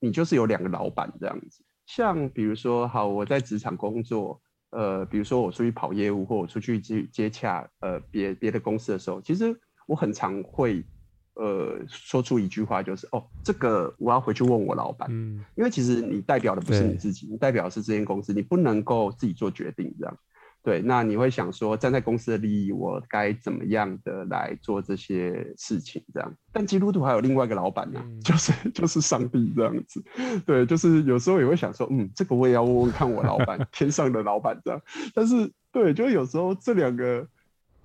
[0.00, 1.64] 你就是有两个老板这样子。
[1.92, 9.52] 像比如说，好，我在职场工作，呃，比如说我出去跑业务，或我出去接接洽呃别别的公司的时候，其实
[9.88, 10.84] 我很常会
[11.34, 20.16] 呃说出一句话，就是哦，这个我要回去问我老板，嗯，因为其实你代表的不是你自己，你代表的是这间公司，你不能够自己做决定这样。
[20.62, 26.04] 对，那你会想说，站在公司的利益，我该怎么样的来做这些事情？
[26.12, 30.04] 这样，但基督徒还有另外一个老板呢、啊嗯，就是就是上帝这样子。
[30.44, 34.78] 对，就是有时候也会想说，嗯，这个我也要问问看我老板， 天上的老板这样。
[35.14, 37.26] 但是，对，就有时候这两个，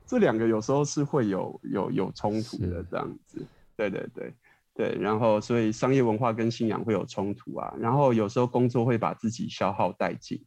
[0.06, 3.42] 这两个有时候是会有有有冲突的这样子。
[3.78, 4.34] 对对对
[4.76, 7.74] 对，然后所以商业文化跟信仰会有冲突啊。
[7.80, 10.44] 然后有时候工作会把自己消耗殆尽。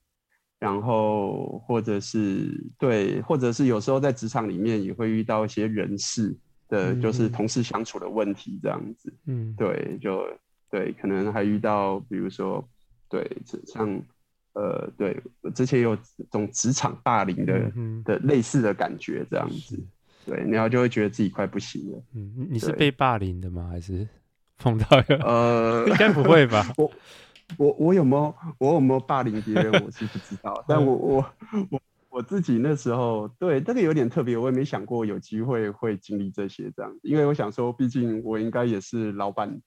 [0.58, 6.36] 然后，或者是对，或者是有时候在职场里面也会遇到一些人事
[6.68, 9.12] 的，就是同事相处的问题这样子。
[9.26, 10.26] 嗯，对，就
[10.70, 12.66] 对，可能还遇到，比如说，
[13.08, 13.30] 对，
[13.66, 13.88] 像
[14.54, 15.16] 呃，对，
[15.54, 17.72] 之前有这种职场霸凌的
[18.04, 19.78] 的类似的感觉这样子。
[20.26, 22.02] 对，然后就会觉得自己快不行了。
[22.14, 23.68] 嗯，你是被霸凌的吗？
[23.70, 24.06] 还是
[24.58, 24.86] 碰到？
[25.20, 26.66] 呃，应该不会吧？
[26.76, 26.90] 我
[27.56, 29.72] 我我有没有我有没有霸凌别人？
[29.84, 30.62] 我是不知道。
[30.68, 31.30] 但我我
[31.70, 31.80] 我
[32.10, 39.60] 我自己那时候对这个有点特别，我也没想过有机会会经历这些这样，因为我想说，毕竟我应该也是老板，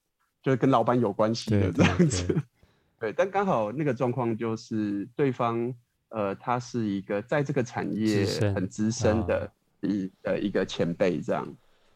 [0.43, 2.35] 就是跟老板有关系的这样子。
[2.99, 5.73] 对，但刚好那个状况就是对方。
[6.13, 11.47] 呃，他是一个在这个产业很资深的一呃一个前辈，这样，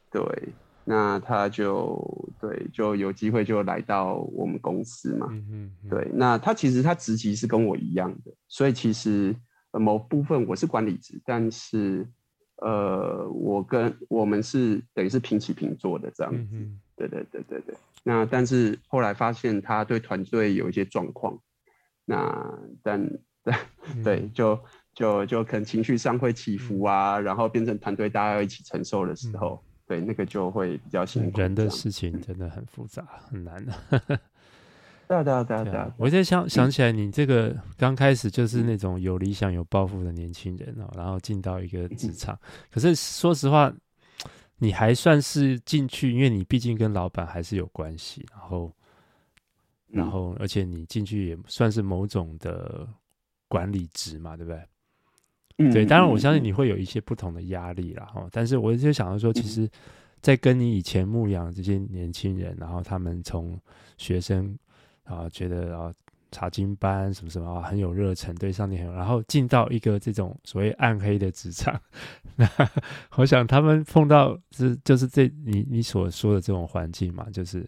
[0.10, 0.24] 对，
[0.86, 9.36] 那他就对就有机会就来到我们公司嘛，嗯嗯，对，那他其实他职级是跟我一样的，所以其实
[9.71, 12.08] 某部分我是管理职，但是
[12.62, 16.56] 呃，我跟我们是等于是平起平坐的这样子，
[16.95, 21.38] 对对对对对，那但是后来发现他对团队有一些状况，
[22.06, 23.10] 那但。
[23.45, 23.54] 对
[24.04, 24.60] 对，就
[24.95, 31.39] 就就可能情绪上会起伏啊，然后变成团队大家要一起承受的时候，对，那个就会比较辛苦。
[31.39, 33.74] 人的事情真的很复杂，很难 的。
[35.08, 42.38] 对对 对对，我现在想想起来，你这个刚开始就是那种有理想、有抱负的年轻人哦，然后进到一个职场，
[42.71, 43.71] 可是说实话，
[44.58, 48.71] 你还算是进去，因为你毕竟跟老板还是有关系，然后，
[49.88, 52.88] 然后，而且你进去也算是某种的。
[53.48, 54.60] 管理职嘛，对不对？
[55.58, 58.06] 嗯，对，当然我相信你会有一些不同的压力啦。
[58.13, 58.30] 哈、嗯。
[58.32, 59.70] 但是我就想到说，其实，
[60.22, 63.58] 在跟你以前牧养这些年轻人，然后他们从
[63.98, 64.54] 学生
[65.06, 65.94] 啊，觉得啊，
[66.32, 71.80] 查经班什么什么啊，很有热忱，对上帝很有，然后进到一个这种所谓暗黑的职场，
[72.36, 72.46] 那
[73.15, 77.65] 我想他们碰到是就是这你你所说的这种环境嘛，就是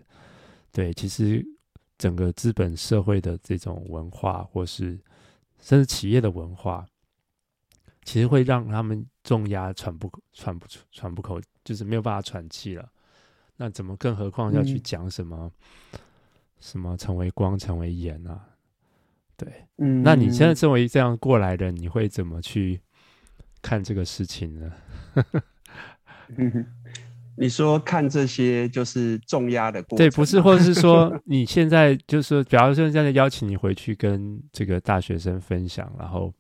[0.73, 1.41] 对，其实
[1.97, 5.00] 整个资本社会的这种文化或是。
[5.60, 6.86] 甚至企业的文化，
[8.08, 12.89] 其实会让他们重压喘不喘不出喘不口，就是没有办法喘气了。
[13.58, 15.52] 那怎么更何况要去讲什么、
[15.91, 16.00] 嗯、
[16.62, 18.39] 什么成为光成为盐啊？
[19.36, 22.80] 对，嗯，那你现在作为这样过来的，你会怎么去
[23.62, 24.72] 看这个事情呢？
[26.38, 26.65] 嗯
[27.36, 36.34] 你说看这些就是重压的过程，对，不是，或者是说 你现在就是，比方说现在邀请你回去跟这个大学生分享，然后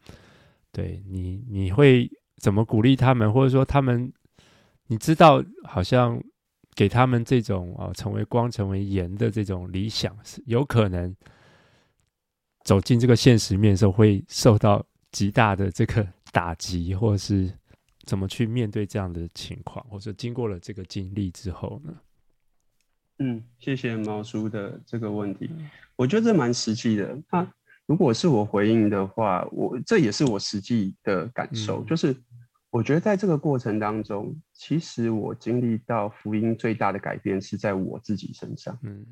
[0.77, 4.13] 对你，你会怎么鼓励他们，或者说他们，
[4.85, 6.21] 你知道，好像
[6.75, 11.15] 给他们这种啊，成为光、成为盐的这种理想，是有可能
[12.63, 17.51] 走进这个现实面的时候，会受到极大的这个 打击，或者是。
[18.07, 21.93] 怎么去面对这样的情况，或者经过了这个经历之后呢？
[23.17, 25.51] 嗯，谢谢毛叔的这个问题，
[25.97, 27.21] 我觉得这蛮实际的。
[27.29, 27.45] 他
[27.87, 32.15] 如果是我回应的话，我这也是我实际的感受，嗯，就是
[32.69, 38.77] 我觉得在这个过程当中，其实我经历到福音最大的改变是在我自己身上。
[38.83, 39.05] 嗯，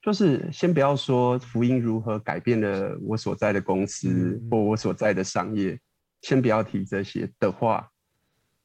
[0.00, 5.78] 就是先不要说福音如何改变了我所在的公司，嗯，或我所在的商业。
[6.22, 7.90] 先不要提这些的话，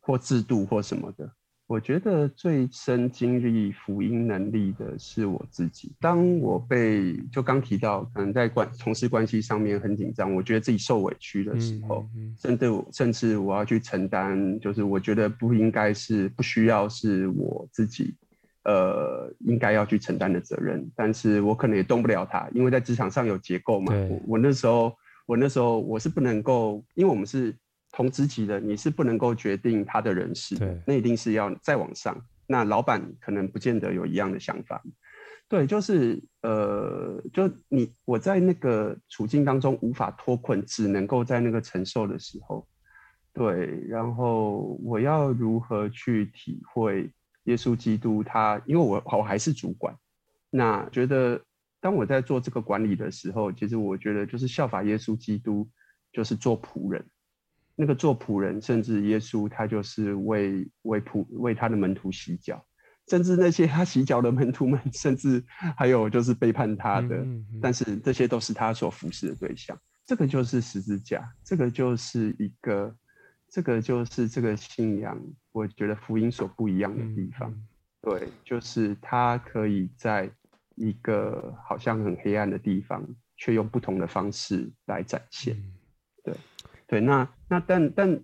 [0.02, 1.34] 或制度或什么的。
[1.68, 5.92] 我觉得最深经历福音能力的是我自己。
[6.00, 18.16] 当我被就刚提到，可能在关从事关系上面很紧张，我觉得自己受委屈的时候，嗯嗯、甚至甚至我要去承担，就是我觉得不应该是不需要是我自己，
[18.64, 20.90] 呃，应该要去承担的责任。
[20.96, 23.92] 但是我可能也动不了它，因为在职场上有结构嘛。
[23.94, 24.96] 我，我那时候。
[25.28, 27.52] 我那时候我是不能够，因为我们是
[27.96, 32.14] 同职级的，你是不能够决定他的人事，对，那一定是要再往上。
[32.46, 34.84] 那老板可能不见得有一样的想法，
[35.48, 42.68] 对，就是呃，就你我在那个处境当中无法脱困，只能够在那个承受的时候，
[43.34, 47.10] 对，然后我要如何去体会
[47.46, 49.96] 耶稣基督他，因为我我还是主管，
[50.50, 51.42] 那觉得。
[51.82, 55.70] 当我在做这个管理的时候，其实我觉得就是效法耶稣基督，
[56.12, 57.06] 就是做仆人。
[57.76, 62.66] 那个做仆人，甚至耶稣他就是为为仆为他的门徒洗脚，
[63.08, 65.44] 甚至那些他洗脚的门徒们，甚至
[65.78, 69.78] 还有就是背叛他的，嗯嗯嗯，但是这些都是他所服侍的对象。
[70.06, 72.96] 这个就是十字架，这个就是一个，
[73.50, 75.20] 这个就是这个信仰，
[75.52, 77.54] 我觉得福音所不一样的地方。
[78.02, 80.32] 对，就是他可以在。
[80.78, 83.02] 一个好像很黑暗的地方，
[83.38, 85.56] 却用不同的方式来展现。
[86.86, 88.20] 嗯、对，那那但但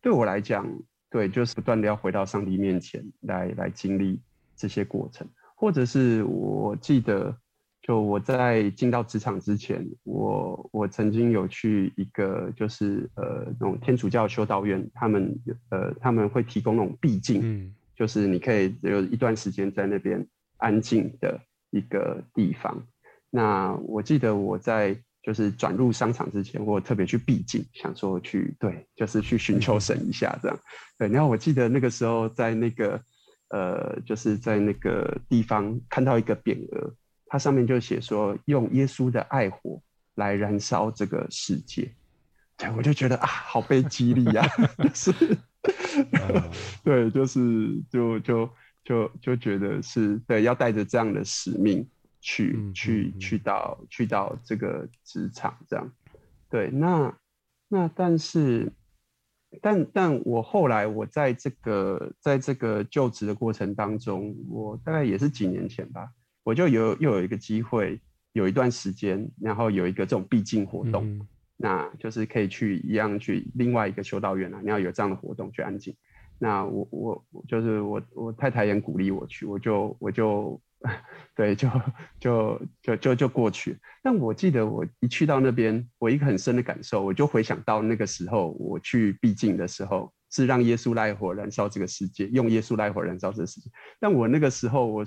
[0.00, 0.66] 对我来讲，
[1.10, 4.20] 对，就是不断的要回到上帝面前来来经历
[4.56, 7.36] 这些过程，或者是我记得
[7.82, 15.38] 就我在进到职场之前，我我曾经有去一个就是呃那种天主教修道院，他们
[15.70, 20.26] 呃他们会提供那种闭境，嗯，就是你可以有一段时间在那边
[20.58, 21.40] 安静的
[21.70, 22.86] 一个地方。
[23.30, 30.58] 那我记得我在就是转入商场之前，我特别去避境，想说去对，就是去寻求神一下这样。
[30.98, 33.00] 对，然后我记得那个时候在那个
[33.48, 36.94] 呃就是在那个地方看到一个匾额。
[37.32, 39.80] 它上面就写说，用耶稣的爱火
[40.16, 41.94] 来燃烧这个世界，
[42.56, 44.44] 对，我就觉得啊，好被激励呀，
[44.82, 45.12] 就是，
[46.82, 48.50] 对，就是就就
[48.82, 51.88] 就就觉得是对，要带着这样的使命
[52.20, 55.92] 去去去到去到这个职场这样，
[56.48, 57.18] 对，那
[57.68, 58.72] 那但是
[59.62, 66.08] 但但我后来我在这个在这个就职的过程当中，我大概也是几年前吧。
[66.42, 68.00] 我就有又有一个机会，
[68.32, 75.94] 有一段时间，然后有一个这种必进活动，嗯、那就是可以去一样去另外一个修道院啊，你要有这样的活动去安静。
[76.38, 76.88] 那我
[77.30, 80.60] 我就是我我太太也鼓励我去，我就我就
[81.36, 81.68] 对就
[82.18, 83.78] 就就就就过去。
[84.02, 93.70] 但我记得我一去到那边，我一个很深的感受，我就回想到那个时候我去避静的时候，是让耶稣来火燃烧这个世界，用耶稣来火燃烧这个世界。
[93.98, 95.04] 但我那个时候我。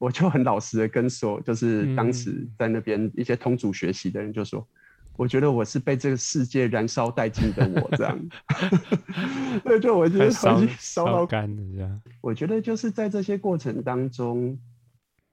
[0.00, 4.66] 我就很老实的跟说，就是当时在那边一些同组学习的人就说，嗯、
[5.18, 8.18] 我觉得我是被这个世界燃烧殆尽的我这样
[9.62, 12.00] 对，就我觉得烧烧到干的这样。
[12.22, 14.58] 我觉得就是在这些过程当中，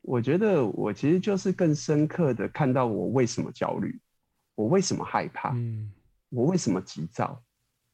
[0.08, 4.00] 我觉得我其实就是更深刻的看到我为什么焦虑，
[4.56, 5.92] 我为什么害怕，嗯、
[6.30, 7.44] 我为什么急躁。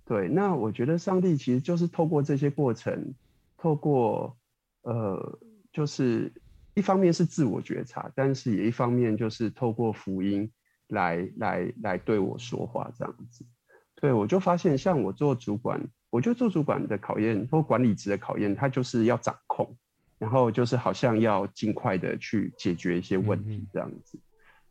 [0.06, 3.14] 对，那我觉得上帝其实就是透过这些过程，
[3.58, 4.38] 透过
[4.84, 5.40] 呃，
[5.72, 6.32] 就是。
[6.76, 10.52] 一方面是自我觉察，但是也一方面就是透过福音
[10.88, 13.46] 来来来对我说话这样子。
[13.94, 19.78] 对，我就发现，像我做主管，我觉得做主管的考验或管理职的考验，它就是要掌控，
[20.24, 24.18] 然后就是好像要尽快的去解决一些问题这样子。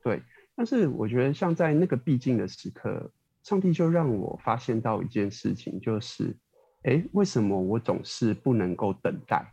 [0.03, 0.23] 对，
[0.57, 6.35] 但是我觉得像在那个必经的时刻，上帝就让我发现到一件事情，就是，
[6.85, 9.47] 哎，为什么我总是不能够等待？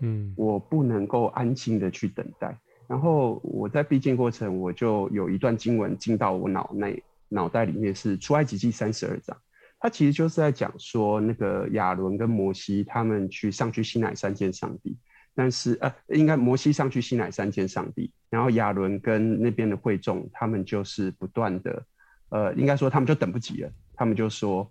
[0.00, 2.54] 嗯，我不能够安静的去等待。
[2.86, 9.34] 然后我在必经过程，我就有一段经文进到我脑内脑袋里面，是出埃及记三十二章。
[9.78, 14.96] 它其实就是在讲说，那个亚伦跟摩西他们去上去西乃山见上帝，
[15.36, 21.86] 但是呃，应该摩西上去西乃山见上帝，然后亚伦跟那边的会众，他们就是不断的，
[22.30, 24.68] 呃，应该说他们就等不及了，他们就说。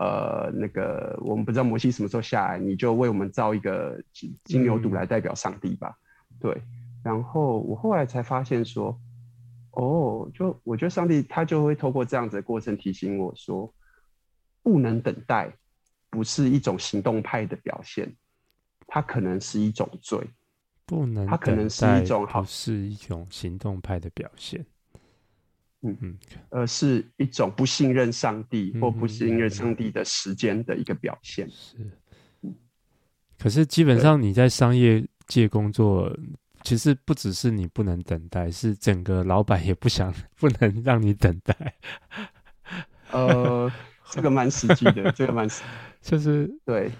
[0.00, 4.00] 呃，那个我们不知道摩西什么时候下来，你就为我们造一个
[4.44, 5.92] 金牛犊来代表上帝吧。
[6.30, 6.62] 嗯、对，
[7.02, 8.96] 然后我后来才发现说，
[9.72, 13.74] 哦，就我觉得上帝他就会透过这样子的过程提醒我说，
[14.62, 15.52] 不能等待，
[16.10, 18.14] 不是一种行动派的表现，
[18.88, 20.18] 它可能是一种罪。
[20.84, 24.66] 不能，它可能是一种好，是一种行动派的表现。
[25.82, 26.18] 嗯嗯，
[26.50, 31.46] 而是一种不信任上帝或不信任上帝的时间的一个表现。
[31.76, 31.94] 嗯、
[32.42, 32.52] 是，
[33.38, 36.12] 可是基本上你在商业界工作，
[36.62, 41.74] 其实不只是你不能等待，是整个老板也不想不能让你等待。
[43.12, 43.70] 呃，
[44.10, 45.62] 这个蛮实际的，这个蛮实，
[46.02, 46.90] 就是对，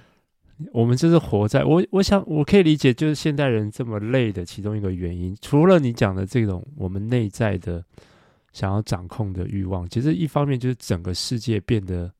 [0.72, 7.84] 我们就是活在我我想我可以理解，就是现代人这么累的其中一个原因，除了你讲的这种我们内在的。
[8.50, 12.11] 想要掌控的欲望，其实一方面就是整个世界变得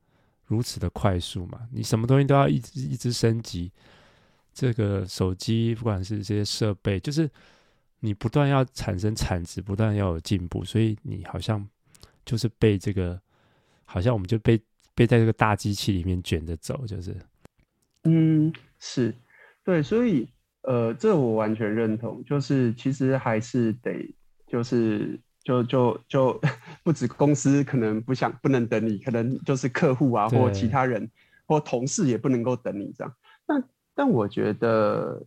[0.45, 3.69] 如此的快速嘛，你什么东西都要一直一直升级。
[4.53, 7.29] 这个手机，不管是这些设备，就是
[7.99, 11.67] 你不断要产生产值，不断要有进步，所以你好像
[12.25, 13.19] 就是被这个，
[13.83, 14.57] 好像我们就被
[14.93, 17.17] 被在这个大机器里面卷着走，就是，
[18.03, 19.13] 嗯，是
[19.63, 20.27] 对，所以
[20.63, 24.15] 呃，这我完全认同，就是其实还是得
[24.47, 25.19] 就是。
[25.41, 26.41] 就就就
[26.83, 31.09] 不止公司可能不想不能等你，可能就是客户啊，或其他人
[31.47, 33.11] 或同事也不能够等你这样。
[33.47, 33.63] 但
[33.95, 35.25] 但我觉得，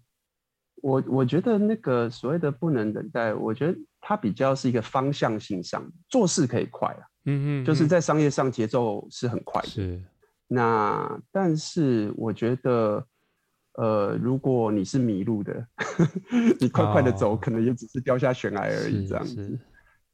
[0.76, 9.68] 我我觉得那个所谓的不能等待，我觉得它比较是一个方向性上，做事可以快啊，嗯嗯，就是在商业上节奏是很快的。
[9.68, 10.00] 是。
[10.52, 13.06] 那但是我觉得，
[13.74, 15.66] 呃，如果你是迷路的，
[16.60, 19.58] 你快快的走，可能也只是掉下悬崖而已，这样子。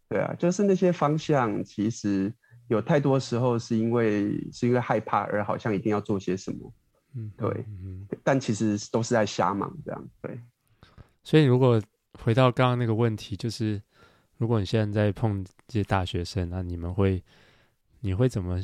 [0.09, 2.33] 对啊，就是那些方向，其实
[2.69, 6.73] 有太多时候是因为是因为害怕而好像一定要做些什么，
[7.15, 10.41] 嗯，对，嗯，但其实都是在瞎忙这样，对。
[11.25, 11.83] 所以如果
[12.23, 13.83] 回到刚刚那个问题，就是
[14.39, 17.23] 如果你现在在碰这些大学生，那你们会，
[18.01, 18.59] 你会怎么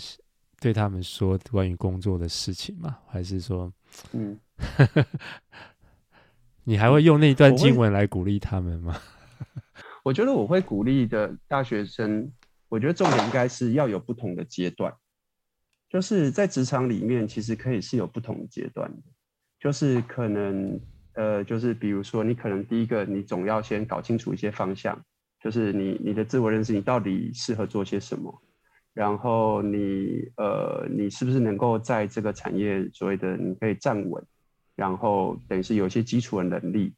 [0.64, 2.96] 对他们说关于工作的事情吗？
[3.06, 3.70] 还是说，
[4.12, 4.40] 嗯，
[6.64, 8.98] 你还会用那段经文来鼓励他们吗？
[10.02, 12.32] 我觉得我会鼓励的大学生，
[12.70, 14.90] 我觉得重点应该是要有不同的阶段，
[15.90, 19.02] 就是在职场里面，其实可以是有不同的阶段的，
[19.60, 20.80] 就是可能，
[21.12, 24.98] 呃，就是比如说，你可能第一个，你总要先搞清楚一些方向。
[25.42, 28.42] 就是你你的自我认识，你到底适合做些什么？
[28.94, 34.24] 然后你呃，你是不是能够在这个产业所谓的你可以站稳？
[34.76, 36.94] 然后等于是有一些基础的能力。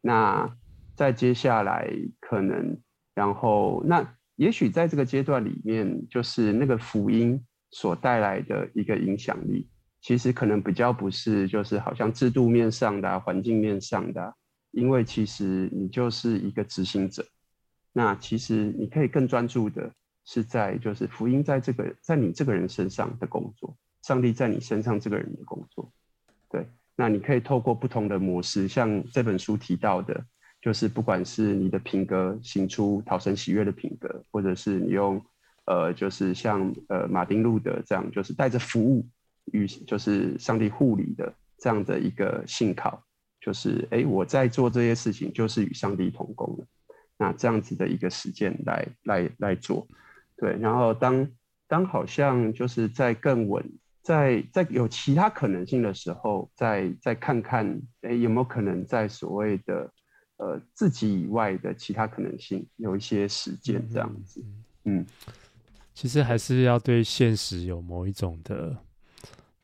[0.00, 0.48] 那
[0.94, 2.78] 再接下来可能，
[3.14, 9.68] 然后那也许在这个阶段里面，就是那个福音所带来的一个影响力，
[10.00, 14.34] 其实可能比较不是就是好像制度面上的，环境面上的，
[14.70, 17.24] 因为其实你就是一个执行者。
[17.92, 19.90] 那其实你可以更专注的
[20.24, 25.92] 是在就是福音在这个在你这个人身上的工作，上帝在你身上这个人的工作，
[26.48, 26.66] 对。
[26.96, 30.24] 那你可以透过不同的模式，像这本书提到的，
[30.62, 35.20] 就是不管是你的品格行出讨神喜悦的品格，或者是你用
[35.66, 39.04] 呃就是像呃马丁路德这样，就是带着服务
[39.46, 43.02] 与就是上帝护理的这样的一个信靠，
[43.40, 46.64] 就是哎我在做这些事情就是与上帝同工的。
[47.16, 49.86] 那这样子的一个实践来来来做，
[50.36, 51.28] 对，然后当
[51.66, 53.64] 当好像就是在更稳，
[54.02, 59.90] 在在有其他可能性的时候，再再看看，哎，有没有可能在所谓的
[60.36, 64.44] 呃自己以外的其他可能性有一些实践这样子，
[64.84, 65.06] 嗯，
[65.94, 68.76] 其实还是要对现实有某一种的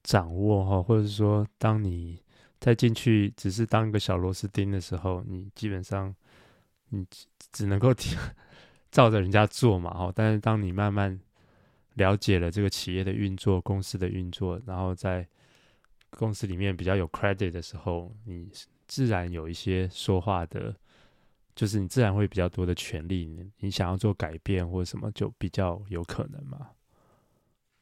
[0.03, 2.23] 掌握哈，或者是说，当你
[2.59, 6.15] 再进去只是当一个小螺丝钉的时候，你基本上。
[6.93, 7.07] 你
[7.53, 8.19] 只能够听
[8.91, 10.13] 照着人家做嘛，哈。
[10.15, 11.19] 但是当你慢慢
[11.95, 15.27] 了解了这个企业的运作、公司的运作，然后在
[16.11, 18.49] 公司里面比较有 credit 的时候，你
[18.87, 20.75] 自然有一些说话的，
[21.55, 23.27] 就是你自然会比较多的权利。
[23.27, 26.69] 你你想要做改变或者什么，就比较有可能嘛。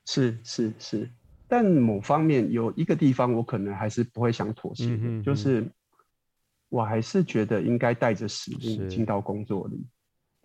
[0.07, 1.11] 是是是，
[1.47, 5.67] 但某方面有一个地方，我可能还是不会想妥协的，嗯哼哼，就是。
[6.71, 9.87] 我还是觉得应该带着使命进到工作里，是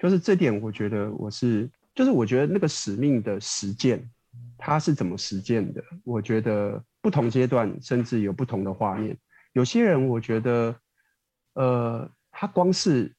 [0.03, 4.05] 就是这点，我觉得我是，就是我觉得那个使命的实践，
[4.57, 5.81] 它是怎么实践的？
[6.03, 9.17] 我觉得不同阶段甚至有不同的画面。
[9.53, 10.75] 有些人我觉得，
[11.53, 13.15] 呃，他光是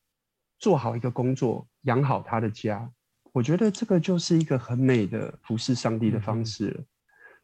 [0.59, 2.87] 做好一个工作，养好他的家，
[3.33, 6.81] 我觉得这个就是一个很美的服侍上帝的方式了。
[6.81, 6.87] 嗯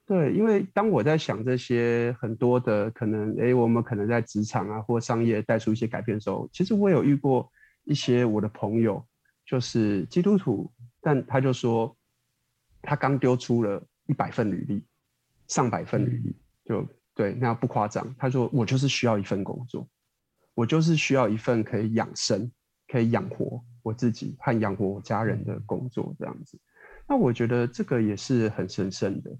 [0.05, 7.51] 对，因为当我在想这些很多的可能，哎，我们可能在职场啊或商业带出一些改变的时候，其实我有遇过
[7.85, 9.03] 一些我的朋友，
[9.51, 10.71] 就是基督徒，
[11.01, 11.97] 但他就说，
[12.83, 14.85] 他刚丢出了一百份履历，
[15.49, 16.87] 上百份履历，就
[17.17, 18.15] 对，那不夸张。
[18.17, 19.89] 他说我就是需要一份工作，
[20.55, 22.49] 我就是需要一份可以养生、
[22.87, 26.57] 可以养活我自己和养活我家人的工作这样子。
[27.09, 29.37] 那我觉得这个也是很神圣的。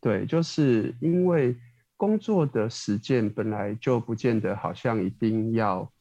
[0.00, 1.54] 对，就是因为
[1.98, 5.92] 工作的实践本来就不见得好像一定要，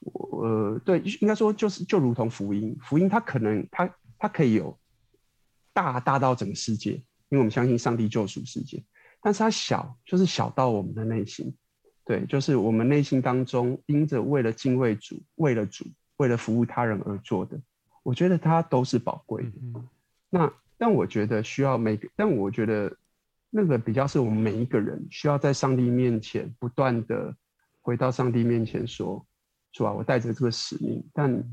[0.00, 4.78] 呃，对，应该说就是就如同福音，福音它可能它它可以有
[5.72, 6.92] 大大到整个世界，
[7.28, 8.82] 因为我们相信上帝救赎世界，
[9.20, 11.54] 但是它小就是小到我们的内心，
[12.04, 15.84] 对，就是我们内心当中因着为了敬畏主，为了主，
[16.16, 17.60] 为了服务他人而做的，
[18.02, 19.52] 我觉得它都是宝贵的。
[19.62, 19.88] 嗯、
[20.30, 22.94] 那但我觉得需要每个，但我觉得。
[23.48, 27.34] 那个比较是我们每一个人需要在上帝面前不断的
[27.80, 29.24] 回到上帝面前说，
[29.76, 29.92] 是吧？
[29.92, 31.44] 我带着这个使命，但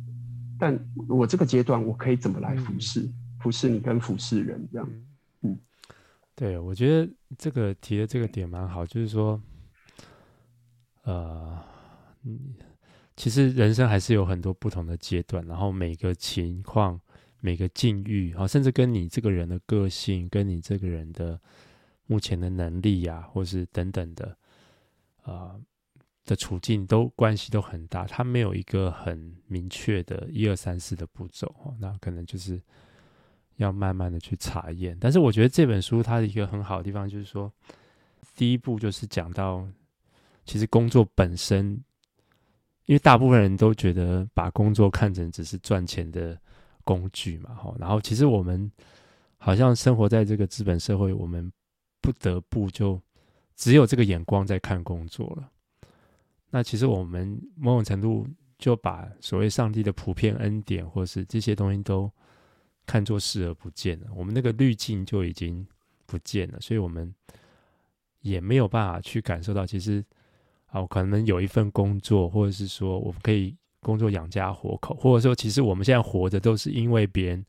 [0.58, 3.06] 但我这个阶段我可以怎么来服侍，
[3.40, 4.90] 服侍你跟服侍人这样？
[5.42, 5.60] 嗯，
[6.36, 9.42] 对，我觉得这个提的这个点蛮好，就是说，
[11.04, 11.62] 呃，
[12.24, 12.54] 嗯，
[13.18, 16.98] 其实人生还是有很多不同的阶段，然后每个情况、
[17.42, 21.40] 每个境遇啊，甚至跟你这个人的个性，跟你这个人的。
[22.06, 24.38] 目前的能力呀、啊，或是等等的，
[25.22, 25.62] 啊、呃、
[26.26, 32.62] 的处境都关系都很大，它没有一个很明确的一二三四的步骤，那可能就是
[33.58, 34.98] 要慢慢的去查验。
[35.00, 37.52] 但是我觉得这本书它的一个很好的地方就是说，
[38.36, 39.68] 第一步就是讲到，
[40.46, 41.72] 其实工作本身，
[42.86, 46.40] 因为大部分人都觉得把工作看成只是赚钱的
[46.84, 48.72] 工具嘛，哈，然后其实我们
[49.38, 51.52] 好像生活在这个资本社会，我们。
[52.04, 53.02] 不得不就
[53.56, 55.50] 只有这个眼光在看工作了。
[56.56, 58.28] 那其实我们某种程度
[58.60, 62.08] 就把所谓上帝的普遍恩典，或是这些东西都
[62.86, 65.66] 看作视而不见了，我们那个滤镜就已经
[66.06, 67.12] 不见了，所以我们
[68.22, 70.06] 也没有办法去感受到，其实
[70.68, 77.44] 啊，我可能有一份工作，或者是说我们可以工作养家活口，或者说其实我们现在活着都是因为别人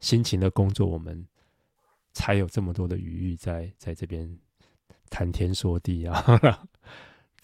[0.00, 1.22] 辛勤的工作，我们
[2.14, 4.34] 才有这么多的余裕在在这边
[5.10, 6.24] 谈天说地啊。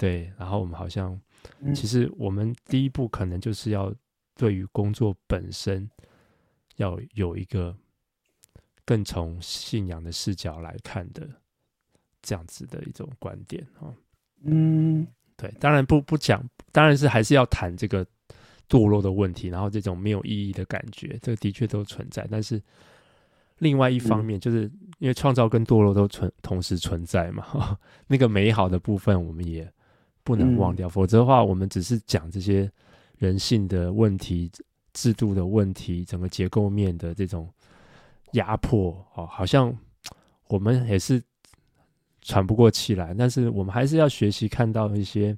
[0.01, 1.20] 对，然后我们好像，
[1.74, 3.94] 其实我们第一步可能就是要
[4.34, 5.86] 对于工作本身
[6.76, 7.76] 要有一个
[8.86, 11.28] 更从信仰的视角来看的
[12.22, 13.94] 这样子的一种观点哦。
[14.42, 16.42] 嗯，对，当然不不讲，
[16.72, 18.03] 当然是还是要谈这个
[18.70, 22.26] 堕落的问题，然后这种没有意义的感觉，这个的确都存在。
[22.30, 22.59] 但是
[23.59, 24.62] 另外一方面，就是
[24.98, 27.78] 因为创造跟堕落都存同时存在嘛，
[28.09, 29.70] 那个美好的部分我们也。
[30.22, 32.70] 不能忘掉，否则的话，我们只是讲这些
[33.18, 34.50] 人性的问题、
[34.92, 37.52] 制度的问题、整个结构面的这种
[38.32, 39.76] 压迫，哦，好像
[40.48, 41.22] 我们也是
[42.22, 43.14] 喘不过气来。
[43.14, 45.36] 但是我们还是要学习看到一些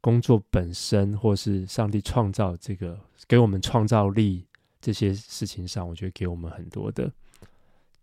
[0.00, 2.98] 工作本身，或是上帝创造这个
[3.28, 4.44] 给我们创造力
[4.80, 7.10] 这些事情上，我觉得给我们很多的，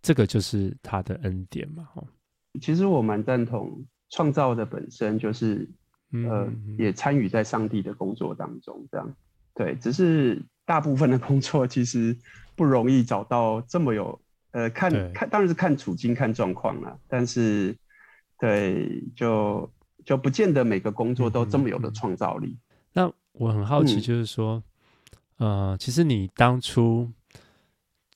[0.01, 1.89] 这个就是他的恩典嘛。
[1.95, 2.07] 哦，
[2.61, 3.86] 其实我蛮赞同。
[4.10, 5.70] 创造的本身就是，
[6.12, 6.47] 呃，
[6.80, 9.16] 也参与在上帝的工作当中，这样，
[9.53, 12.18] 对，只是大部分的工作其实
[12.55, 17.78] 不容易找到这么有，呃，看看当然是看处境看状况啦，但是，
[18.39, 19.72] 对，就
[20.03, 22.57] 就不见得每个工作都这么有的创造力。
[22.91, 24.64] 那我很好奇，就是说，
[25.38, 27.07] 嗯、呃，其实你当初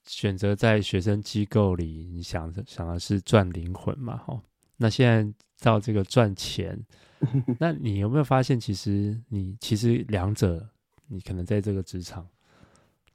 [0.07, 4.17] 选择在学生机构里，你想的想的是赚灵魂嘛？
[4.17, 4.41] 哈，
[4.77, 5.31] 那现在。
[5.63, 6.77] 到这个赚钱，
[7.57, 10.67] 那你有没有发现，其实你其实两者，
[11.07, 12.27] 你可能在这个职场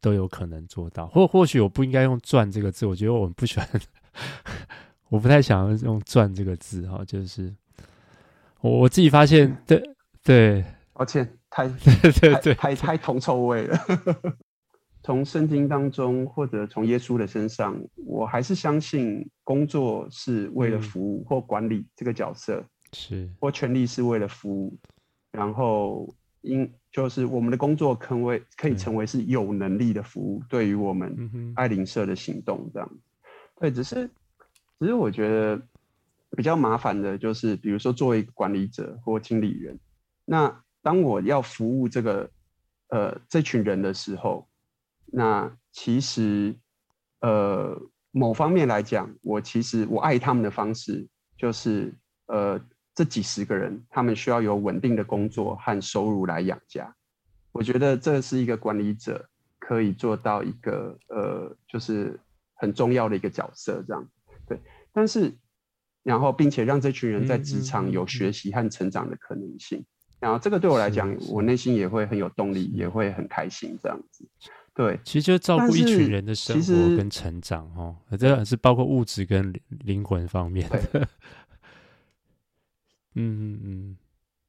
[0.00, 3.68] 都有可能做到，或或许我不应该用“赚”这个字，我觉得我们不喜欢，
[5.10, 7.54] 我不太想要用“赚”这个字哈，就是
[8.62, 9.82] 我我自己发现， 对
[10.24, 13.78] 对，抱歉，太对对对，太太铜臭味了。
[15.00, 24.76] 从圣经当中，或者从耶稣的身上，我还是相信工作是为了服务或管理这个角色，是或权力是为了服务，
[25.30, 32.90] 然后因就是我们的工作可为可以成为是有能力的服务，对于我们爱邻舍的行动这样。
[33.60, 34.10] 对，只是
[34.80, 35.62] 只是我觉得
[36.36, 39.78] 比较麻烦的就是，比如说作为管理者或经理人，
[40.24, 42.28] 那当我要服务这个
[42.88, 44.46] 呃这群人的时候。
[45.12, 46.54] 那其实，
[47.20, 47.80] 呃，
[48.10, 51.06] 某方面来讲，我其实我爱他们的方式
[51.36, 51.94] 就是，
[52.26, 52.60] 呃，
[52.94, 56.94] 这几十个人，他们需要有稳定的工作和收入来养家。
[57.52, 59.28] 我觉得这是一个管理者
[59.58, 62.18] 可以做到一个，呃，就是
[62.54, 64.08] 很重要的一个角色，这样。
[64.46, 64.60] 对，
[64.92, 65.32] 但是，
[66.02, 69.84] 然后并且让这群人在职场有学习和成长的可能性。
[70.20, 74.28] 然后这个对我来讲，我内心也会很有动力，也会很开心，这样子。
[74.78, 81.08] 对，其实就是照顾一群人的生活跟成长哦，这是包括物质跟灵魂方面的。
[83.16, 83.96] 嗯嗯嗯。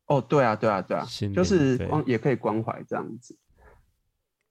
[0.06, 1.04] 哦，对啊，对啊，对啊，
[1.34, 3.36] 就是关也可以关怀这样子。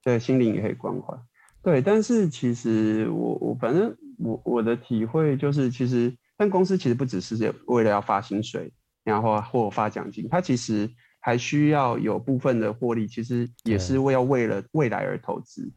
[0.03, 1.17] 对，心灵也可以关怀。
[1.63, 8.73] 对，但是其实我我反正我我的体会就是，其实但公司其实不只是为了要发薪水，
[9.05, 10.91] 然后或发奖金，它其实。
[11.29, 15.71] 还需要有部分的获利，其实也是为要为了未来而投资，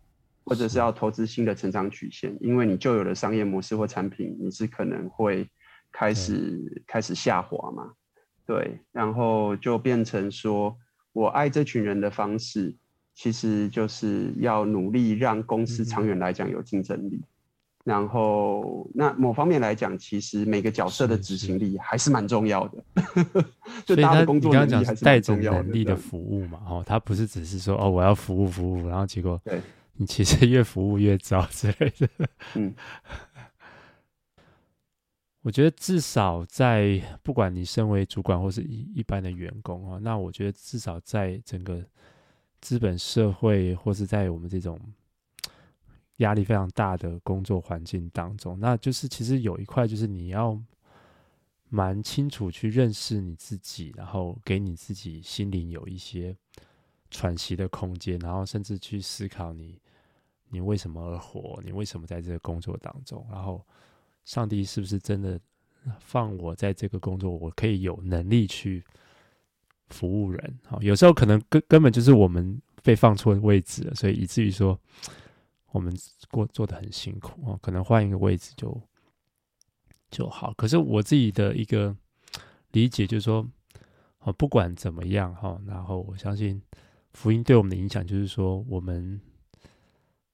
[0.46, 5.46] 或者是要投资新的成长曲线，因为你旧有的商业模式或产品，你是可能会
[5.92, 7.92] 开始开始下滑嘛，
[8.46, 10.74] 对，然后就变成说
[11.12, 12.74] 我爱这群人的方式，
[13.14, 17.22] 其实就是要努力让公司长远来讲有竞争力。
[17.84, 22.84] 然后，那某方面来讲，其实每个角色的执行力还是蛮重要的。
[23.86, 25.58] 就大家的工作能力还是蛮重要的。
[25.58, 29.60] 带着能力的服务嘛，哦，他不是只是说哦，我要服务服务，然后结果对
[29.94, 32.08] 你其实越服务越糟之类的。
[32.54, 32.72] 嗯，
[35.42, 41.84] 我觉得至少在不管你身为主管或是一一般的员工啊，那我觉得至少在整个
[42.60, 44.80] 资本社会或是在我们这种。
[46.22, 50.60] 压力非常大的工作环境当中，那就是其实有一块就是你要
[51.70, 56.36] 蛮清楚去认识你自己，然后给你自己心灵有一些
[57.10, 59.80] 喘息的空间，然后甚至去思考你
[60.50, 63.66] 你为什么而活，你为什么在这个工作当中，然后
[64.26, 65.40] 上帝是不是真的
[66.00, 68.84] 放我在这个工作，我可以有能力去
[69.90, 70.60] 服务人。
[70.68, 74.78] 好，有时候可能根根本就是我们被放错位置了，所以以至于说
[75.72, 75.94] 我们
[76.30, 77.60] 过做的很辛苦哦。
[77.62, 78.82] 可能换一个位置就
[80.10, 80.54] 就好。
[80.54, 81.96] 可是我自己的一个
[82.72, 83.46] 理解就是说，
[84.20, 86.62] 哦，不管怎么样哈，然后我相信
[87.14, 89.20] 福音对我们的影响就是说，我们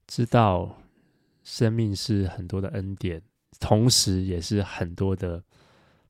[0.06, 0.78] 知道
[1.44, 3.22] 生命是很多的恩典。
[3.60, 5.44] 同时，也是很多的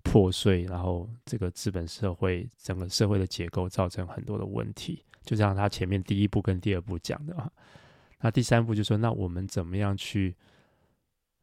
[0.04, 7.50] 破碎，然后这个资本社会整个社会的结构造成很多的问题，就像他前面第一步跟第二步讲的啊，
[8.20, 10.36] 那第三步就说，那我们怎么样去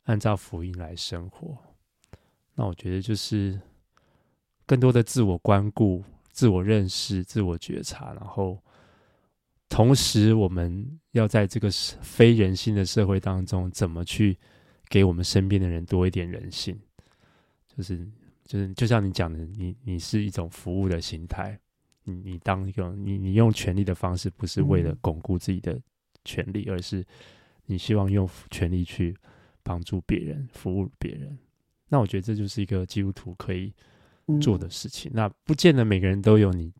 [0.05, 1.57] 按照福音来生活？
[2.55, 3.61] 那我觉得就是
[4.67, 8.63] 更多的自我关顾、自我认识、自我觉察，然后
[9.69, 11.71] 同时我们要在这个
[12.03, 14.39] 非人性的社会当中，怎么去？
[14.91, 16.79] 给我们身边的人多一点人性，
[17.75, 18.07] 就是
[18.45, 21.59] 就是就像你讲的，你你是一种服务的心态，
[22.05, 25.81] 你你当一个你你用权力的方式，不是为了巩固自己的
[26.25, 27.05] 权利，而是
[27.67, 29.17] 你希望用权力去
[29.63, 31.39] 帮助别人、服务别人。
[31.89, 33.73] 那我觉得这就是一个基督徒可以
[34.41, 35.11] 做的事情。
[35.15, 36.73] 那不见得每个人都有你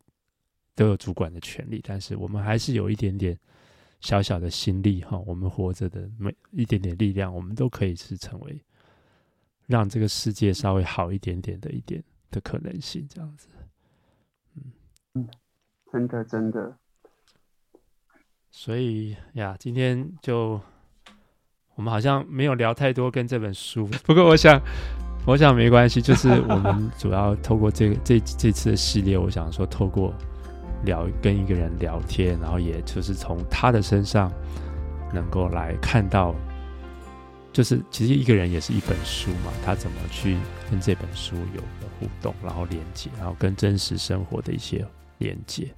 [0.75, 3.37] 都有主管的权利，但是我们还是有一点点。
[4.01, 8.61] 小小的心力哈，我们活着的每一点点力量，我们都可以是成为
[9.65, 13.47] 让这个世界稍微好一点点的一点的可能性，这样子。
[14.53, 14.71] 嗯
[15.13, 15.27] 嗯，
[15.91, 16.77] 真的真的。
[18.57, 20.59] 所以呀，今天就
[21.75, 24.57] 我们好像没有聊太多跟这本书， 不过我想，
[25.27, 30.13] 我想没关系，就是我们主要透过这个这这次的系列，我想说透过。
[30.83, 34.31] 聊跟一个人聊天，然后也就是从他的身上
[35.11, 36.35] 能够来看到，
[37.51, 40.37] 就是其实一个人也是一本书嘛，他怎么去
[40.69, 44.85] 跟这本书有个互动，然后连接，然后跟真实生活的一些
[45.17, 45.73] 连接。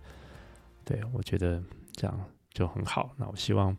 [0.84, 1.64] 对，我觉得
[1.94, 2.20] 这样
[2.58, 3.12] 就很好。
[3.18, 3.76] 那我希望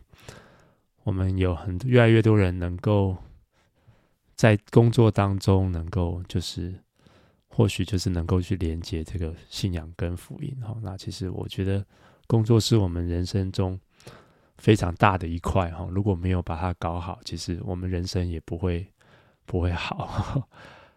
[1.03, 3.17] 我们有很多越来越多人能够
[4.35, 6.73] 在工作当中能够就是。
[7.51, 10.77] 或许就是能够去连接这个信仰跟福音哈。
[10.81, 11.85] 那其实我觉得
[12.25, 13.77] 工作是我们人生中
[14.59, 15.85] 非常大的一块哈。
[15.91, 18.87] 如果没有把它搞好，其实我们人生也不会
[19.45, 20.47] 不会好。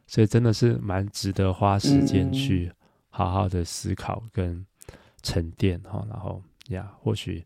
[0.07, 2.70] 所以真的是蛮值得花时间去
[3.09, 4.64] 好好的思考跟
[5.22, 6.07] 沉淀哈。
[6.09, 6.41] 然后
[6.73, 7.45] 呀，或许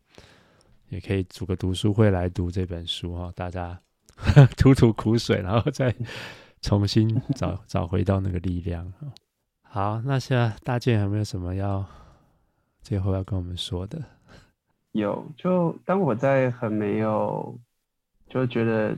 [0.89, 3.31] 也可以组个读书会来读这本书哈。
[3.35, 3.79] 大家
[4.57, 5.95] 吐吐苦水，然后再。
[6.59, 8.91] 重新找找回到那个力量。
[9.61, 11.85] 好，那现在大健有没有什么要
[12.81, 14.03] 最后要跟我们说的？
[14.91, 17.57] 有，就当我在很没有，
[18.27, 18.97] 就觉得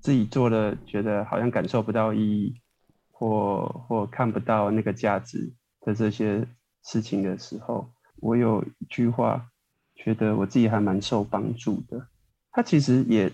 [0.00, 2.60] 自己做的觉得好像感受不到意义，
[3.12, 6.44] 或或看不到那个价值的这些
[6.82, 7.88] 事情的时候，
[8.24, 9.50] 我有一句话，
[9.94, 12.08] 觉得我自己还蛮受帮助的。
[12.50, 13.30] 他其实也。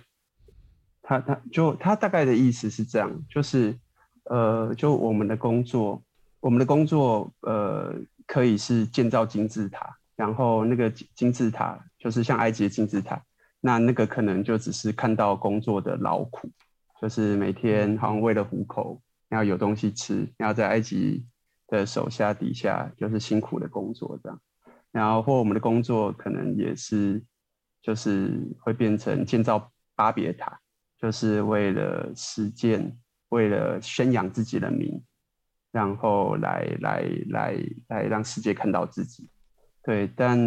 [1.02, 3.76] 他他就他大概的意思是这样，就是，
[4.24, 6.00] 呃，就我们的工作，
[6.38, 7.92] 我们的工作，呃，
[8.28, 13.20] 可以是建造金字塔，然后那个金字塔就是像埃及的金字塔，
[13.60, 16.48] 那那个可能就只是看到工作的劳苦，
[17.00, 21.26] 就是每天好像为了糊口，要有东西吃，要在埃及
[21.66, 24.40] 的手下底下就是辛苦的工作这样，
[24.92, 27.22] 然后或我们的工作可能也是，
[27.82, 30.60] 就是会变成建造巴别塔。
[30.98, 32.94] 就是为了实践，
[33.30, 35.02] 为了宣扬自己的名，
[35.72, 37.56] 然后来来来
[37.88, 39.26] 来让世界看到自己。
[39.82, 40.38] 对，但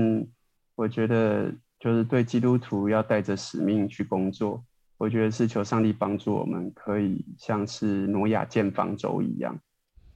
[0.75, 4.63] 我觉得就是对基督徒要带着使命去工作，
[4.99, 9.59] 我觉得是求上帝帮助我们，可以像是挪亚建方舟一样，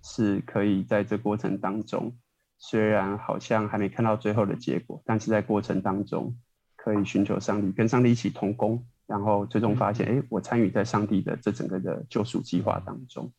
[0.04, 2.16] 是可以在这过程当中，
[2.58, 6.38] 虽然好像还没看到最后的结果，但是在过程当中
[6.76, 8.86] 可以寻求上帝，跟上帝一起同工。
[9.05, 13.32] 然后最终发现，哎，我参与在上帝的这整个的救赎计划当中。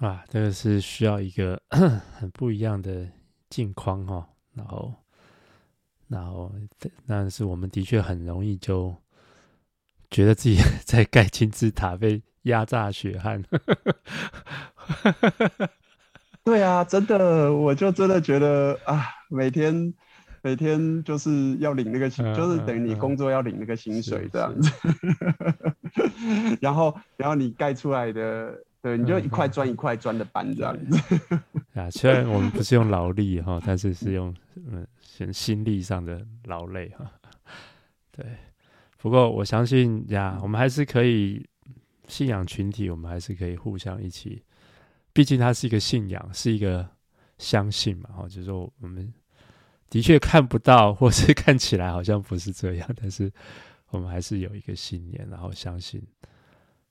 [0.00, 3.08] 啊，这个是需要一个 很不一样的
[3.48, 4.28] 境况哈。
[4.52, 4.92] 然后，
[6.08, 6.52] 然后，
[7.06, 8.92] 但是我们的确很容易就
[10.10, 13.40] 觉得自己 在盖金字塔，被压榨血汗。
[16.44, 19.92] 对啊，真的，我就真的觉得啊，每天。
[20.46, 24.70] 每天就是要领那个薪，嗯、就是等于你工作要领那个薪水这样子。
[26.60, 31.18] 然后，然后你盖出来的，对，你就一块砖一块砖的搬这样子。
[31.72, 34.34] 啊，虽然我们不是用劳力哈，但是是用
[34.70, 34.86] 嗯，
[35.32, 37.10] 心力上的劳累哈。
[38.14, 38.26] 对，
[38.98, 41.42] 不过我相信呀，我们还是可以
[42.06, 44.42] 信仰群体，我们还是可以互相一起。
[45.14, 46.92] 毕竟它是一个信仰，是一个。
[47.36, 49.12] 相信嘛，哈，就是说我们
[49.90, 53.30] 的确看不到， 或是看起来好像不是这样，但是
[53.88, 56.00] 我们还是有一个信念，然后相信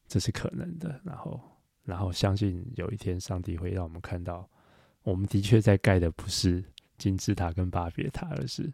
[0.05, 1.39] 这是可能的，然后
[1.85, 4.47] 然后相信有一天上帝会让我们看到，
[5.03, 6.61] 我们的确在盖的不是
[6.97, 8.69] 金字塔跟巴别塔，而是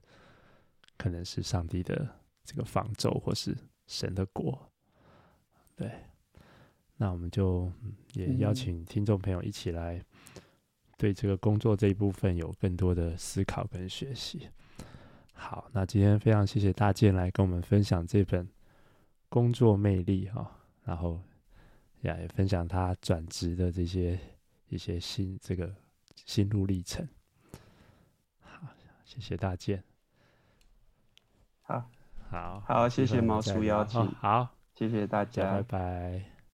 [0.98, 2.10] 可能是上帝的
[2.44, 4.60] 这个方舟，或是神的国，
[5.76, 5.88] 对。
[7.02, 7.72] 那我们就
[8.14, 10.04] 也邀请听众朋友一起来
[10.98, 14.50] 对这个工作这一部分有更多的思考跟学习。
[15.32, 18.46] 好，那今天非常谢谢大健来跟我们分享这本
[19.30, 20.52] 《工作魅力》哈，
[20.84, 21.22] 然后
[22.02, 24.20] 也分享他转职的这些
[24.68, 25.74] 一些心这个
[26.26, 27.08] 心路历程。
[28.42, 28.68] 好，
[29.06, 29.82] 谢谢大健。
[31.62, 31.90] 好，
[32.30, 34.06] 好，好，谢谢毛叔邀请。
[34.16, 36.29] 好，谢谢大家，拜拜。